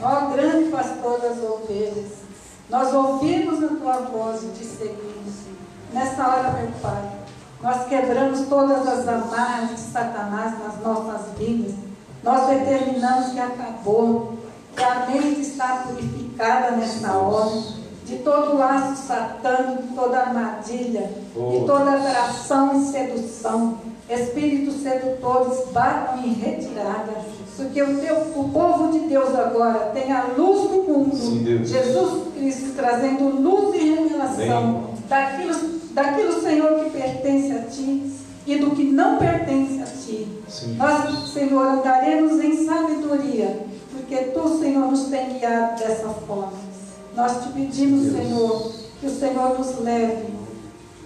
Ó 0.00 0.30
grande 0.30 0.70
pastor 0.70 1.20
das 1.20 1.36
ovelhas, 1.36 2.12
nós 2.70 2.94
ouvimos 2.94 3.62
a 3.62 3.68
tua 3.68 3.96
voz 4.10 4.42
e 4.42 4.46
te 4.46 4.64
seguimos. 4.64 5.34
Nessa 5.92 6.26
hora, 6.26 6.52
meu 6.52 6.70
Pai, 6.80 7.02
nós 7.62 7.86
quebramos 7.86 8.48
todas 8.48 8.88
as 8.88 9.06
amarras 9.06 9.72
de 9.72 9.78
Satanás 9.78 10.58
nas 10.58 10.80
nossas 10.82 11.36
vidas. 11.36 11.74
Nós 12.22 12.48
determinamos 12.48 13.32
que 13.34 13.40
acabou, 13.40 14.38
que 14.74 14.82
a 14.82 15.06
mente 15.06 15.42
está 15.42 15.84
purificada 15.86 16.70
nessa 16.78 17.12
hora, 17.12 17.62
de 18.06 18.16
todo 18.20 18.56
laço 18.56 19.06
satânico, 19.06 19.82
de 19.82 19.94
toda 19.94 20.18
armadilha, 20.18 21.12
de 21.34 21.66
toda 21.66 21.96
atração 21.96 22.80
e 22.80 22.86
sedução 22.86 23.89
espíritos 24.10 24.82
sedutores 24.82 25.68
batam 25.72 26.24
em 26.24 26.32
retirada, 26.32 27.12
porque 27.56 27.82
o, 27.82 28.00
teu, 28.00 28.16
o 28.36 28.48
povo 28.48 28.90
de 28.92 29.08
Deus 29.08 29.34
agora 29.34 29.90
tem 29.92 30.10
a 30.12 30.24
luz 30.36 30.70
do 30.70 30.82
mundo, 30.82 31.14
Sim, 31.14 31.64
Jesus 31.64 32.28
Cristo 32.34 32.72
trazendo 32.74 33.28
luz 33.40 33.74
e 33.74 33.90
revelação 33.90 34.90
daquilo, 35.08 35.54
daquilo, 35.92 36.40
Senhor, 36.40 36.84
que 36.84 36.90
pertence 36.90 37.52
a 37.52 37.62
Ti 37.62 38.12
e 38.46 38.56
do 38.58 38.70
que 38.70 38.84
não 38.84 39.18
pertence 39.18 39.82
a 39.82 39.86
Ti. 39.86 40.26
Sim. 40.48 40.76
Nós, 40.76 41.32
Senhor, 41.32 41.66
andaremos 41.66 42.42
em 42.42 42.64
sabedoria, 42.64 43.66
porque 43.92 44.16
Tu, 44.16 44.58
Senhor, 44.58 44.90
nos 44.90 45.04
tem 45.04 45.38
guiado 45.38 45.78
dessa 45.78 46.08
forma. 46.08 46.70
Nós 47.14 47.42
te 47.42 47.52
pedimos, 47.52 48.04
Deus. 48.04 48.16
Senhor, 48.16 48.72
que 49.00 49.06
o 49.06 49.10
Senhor 49.10 49.58
nos 49.58 49.78
leve 49.80 50.26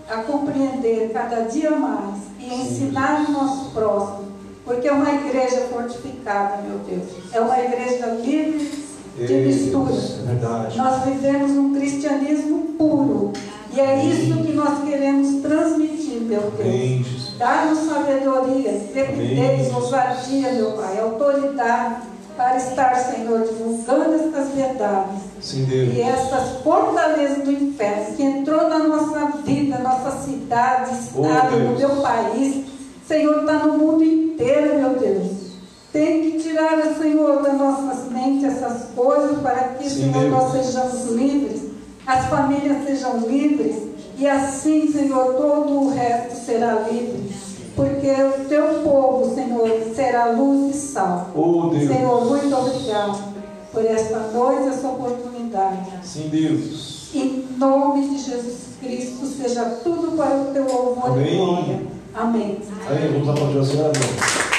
a 0.08 0.18
compreender 0.22 1.10
cada 1.12 1.42
dia 1.42 1.70
mais 1.72 2.34
e 2.44 2.62
ensinar 2.62 3.24
o 3.28 3.33
nosso 3.33 3.70
próximo, 3.70 4.28
porque 4.64 4.88
é 4.88 4.92
uma 4.92 5.12
igreja 5.12 5.62
fortificada, 5.72 6.62
meu 6.62 6.78
Deus. 6.78 7.09
É 7.33 7.40
uma 7.40 7.59
igreja 7.59 8.07
livre 8.07 8.85
de 9.16 9.35
mistura. 9.35 9.92
É 9.92 10.76
nós 10.76 11.04
vivemos 11.04 11.50
um 11.52 11.74
cristianismo 11.74 12.74
puro. 12.78 13.33
E 13.72 13.80
é 13.80 14.04
isso 14.04 14.37
que 14.42 14.52
nós 14.52 14.85
queremos 14.85 15.42
transmitir, 15.42 16.20
meu 16.20 16.52
Deus. 16.52 17.35
Dar-nos 17.37 17.80
sabedoria, 17.80 18.70
intrepidez, 18.70 19.74
ousadia, 19.74 20.52
meu 20.52 20.72
Pai, 20.72 21.00
autoridade 21.00 22.02
para 22.37 22.57
estar, 22.57 22.94
Senhor, 22.94 23.40
divulgando 23.40 24.14
estas 24.14 24.48
verdades. 24.50 25.34
Sim, 25.44 25.64
Deus. 25.64 25.94
E 25.94 26.00
essas 26.00 26.62
fortalezas 26.62 27.44
do 27.44 27.52
inferno 27.52 28.16
que 28.16 28.22
entrou 28.22 28.66
na 28.66 28.78
nossa 28.78 29.37
vida, 29.44 29.78
nossa 29.78 30.22
cidade, 30.22 30.90
oh, 31.14 31.22
estado, 31.22 31.57
oh, 31.57 31.59
no 31.59 31.78
meu 31.78 31.90
país. 32.00 32.64
Senhor, 33.07 33.40
está 33.40 33.66
no 33.66 33.76
mundo 33.76 34.02
inteiro, 34.02 34.76
meu 34.76 34.98
Deus. 34.98 35.44
Tem 35.92 36.22
que 36.22 36.38
tirar, 36.38 36.80
Senhor, 36.98 37.42
das 37.42 37.59
nossas 37.59 38.11
mentes 38.11 38.44
essas 38.44 38.88
coisas 38.96 39.38
para 39.40 39.74
que, 39.74 39.88
Sim, 39.88 40.12
Senhor, 40.12 40.20
Deus. 40.20 40.30
nós 40.30 40.52
sejamos 40.52 41.11
livres, 41.11 41.62
as 42.07 42.24
famílias 42.26 42.85
sejam 42.87 43.18
livres, 43.18 43.76
e 44.16 44.26
assim, 44.26 44.90
Senhor, 44.90 45.35
todo 45.35 45.72
o 45.72 45.90
resto 45.90 46.46
será 46.46 46.87
livre 46.90 47.44
porque 47.76 48.07
o 48.07 48.44
teu 48.48 48.83
povo, 48.85 49.35
Senhor, 49.35 49.68
será 49.96 50.26
luz 50.26 50.76
e 50.76 50.78
sal. 50.78 51.30
Oh, 51.35 51.70
Deus. 51.70 51.88
Senhor, 51.88 52.24
muito 52.24 52.54
obrigado 52.54 53.34
por 53.74 53.84
esta 53.84 54.18
noite, 54.32 54.68
essa 54.68 54.88
oportunidade. 54.88 55.78
Sim, 56.04 56.28
Deus. 56.28 57.10
Em 57.12 57.44
nome 57.58 58.08
de 58.08 58.18
Jesus 58.18 58.76
Cristo, 58.80 59.26
seja 59.26 59.64
tudo 59.82 60.16
para 60.16 60.37
o 60.37 60.44
teu 60.46 60.64
louvor 60.64 61.10
Amém. 61.10 61.34
e 61.34 61.37
glória. 61.37 61.80
Amém. 62.14 62.58
Amém. 62.88 63.12
Vamos 63.12 63.28
aplaudir 63.28 63.58
a 63.58 63.64
Senhora. 63.64 64.53